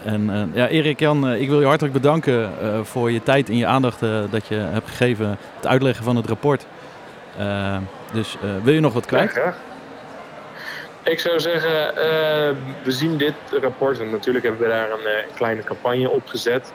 en 0.03 0.51
ja, 0.53 0.67
Erik 0.67 0.99
Jan, 0.99 1.31
ik 1.31 1.49
wil 1.49 1.59
je 1.59 1.65
hartelijk 1.65 1.93
bedanken 1.93 2.51
voor 2.83 3.11
je 3.11 3.23
tijd 3.23 3.49
en 3.49 3.57
je 3.57 3.65
aandacht 3.65 3.99
dat 4.29 4.47
je 4.47 4.55
hebt 4.55 4.89
gegeven. 4.89 5.37
Het 5.55 5.67
uitleggen 5.67 6.03
van 6.03 6.15
het 6.15 6.27
rapport. 6.27 6.65
dus 8.11 8.37
wil 8.63 8.73
je 8.73 8.79
nog 8.79 8.93
wat 8.93 9.05
kwijt? 9.05 9.33
Ja, 9.33 9.41
graag. 9.41 9.57
Ik 11.05 11.19
zou 11.19 11.39
zeggen, 11.39 11.93
we 12.83 12.91
zien 12.91 13.17
dit 13.17 13.33
rapport 13.61 13.99
en 13.99 14.09
natuurlijk 14.09 14.45
hebben 14.45 14.61
we 14.61 14.67
daar 14.67 14.91
een 14.91 15.33
kleine 15.35 15.63
campagne 15.63 16.09
op 16.09 16.27
gezet. 16.27 16.73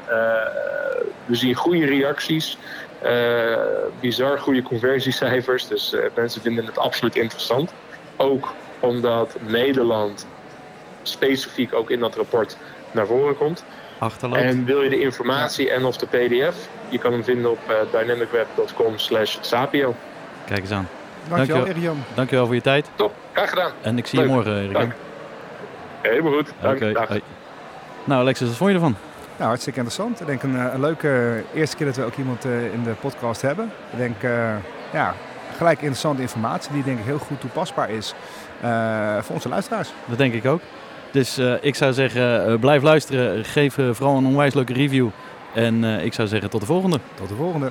we 1.27 1.35
zien 1.35 1.55
goede 1.55 1.87
reacties. 1.87 2.59
Bizar 4.01 4.39
goede 4.39 4.63
conversiecijfers. 4.63 5.69
Dus 5.69 5.95
mensen 6.15 6.43
vinden 6.43 6.67
het 6.67 6.79
absoluut 6.79 7.17
interessant. 7.17 7.73
Ook 8.17 8.53
omdat 8.81 9.37
Nederland 9.41 10.27
specifiek 11.03 11.75
ook 11.75 11.91
in 11.91 12.01
dat 12.01 12.17
rapport 12.17 12.57
naar 12.91 13.07
voren 13.07 13.37
komt. 13.37 13.65
Achterland. 13.99 14.43
En 14.43 14.65
wil 14.65 14.83
je 14.83 14.89
de 14.91 15.01
informatie 15.01 15.71
en 15.71 15.85
of 15.85 15.97
de 15.97 16.07
pdf? 16.07 16.69
Je 16.89 16.99
kan 16.99 17.13
hem 17.13 17.25
vinden 17.25 17.51
op 17.51 17.89
dynamicweb.com 17.91 18.99
slash 18.99 19.37
sapio. 19.41 19.95
Kijk 20.47 20.61
eens 20.61 20.71
aan. 20.71 20.89
Dankjewel, 21.29 21.65
Dankjewel, 21.65 21.97
Dankjewel 22.15 22.47
voor 22.47 22.55
je 22.55 22.61
tijd. 22.61 22.91
Top, 22.95 23.15
graag 23.33 23.49
gedaan. 23.49 23.71
En 23.83 23.99
ik 23.99 24.07
zie 24.07 24.19
Leuk. 24.19 24.29
je 24.29 24.35
morgen, 24.35 24.63
Erik. 24.63 24.95
Helemaal 26.01 26.33
goed. 26.33 26.53
Dank. 26.61 26.77
Okay. 26.77 26.93
Dag. 26.93 27.09
Nou, 28.05 28.21
Alexis, 28.21 28.49
wat 28.49 28.57
vond 28.57 28.71
je 28.71 28.77
ervan? 28.77 28.97
Nou, 29.37 29.49
hartstikke 29.49 29.79
interessant. 29.81 30.21
Ik 30.21 30.27
denk 30.27 30.43
een, 30.43 30.55
een 30.75 30.81
leuke 30.81 31.43
eerste 31.55 31.77
keer 31.77 31.87
dat 31.87 31.97
we 31.97 32.05
ook 32.05 32.17
iemand 32.17 32.45
uh, 32.45 32.73
in 32.73 32.83
de 32.83 32.91
podcast 32.91 33.43
hebben. 33.43 33.73
Ik 33.91 33.99
denk, 33.99 34.23
uh, 34.23 34.31
ja, 34.93 35.15
gelijk 35.57 35.79
interessante 35.79 36.23
informatie 36.23 36.73
die 36.73 36.83
denk 36.83 36.99
ik 36.99 37.05
heel 37.05 37.19
goed 37.19 37.41
toepasbaar 37.41 37.91
is 37.91 38.15
uh, 38.65 39.19
voor 39.23 39.35
onze 39.35 39.49
luisteraars. 39.49 39.93
Dat 40.05 40.19
denk 40.19 40.35
ik 40.35 40.47
ook. 40.47 40.61
Dus 41.11 41.39
ik 41.61 41.75
zou 41.75 41.93
zeggen, 41.93 42.59
blijf 42.59 42.83
luisteren. 42.83 43.45
Geef 43.45 43.75
vooral 43.75 44.17
een 44.17 44.27
onwijs 44.27 44.55
leuke 44.55 44.73
review. 44.73 45.09
En 45.55 45.85
ik 45.85 46.13
zou 46.13 46.29
zeggen, 46.29 46.51
tot 46.51 46.61
de 46.61 46.67
volgende. 46.67 47.01
Tot 47.15 47.29
de 47.29 47.35
volgende. 47.35 47.71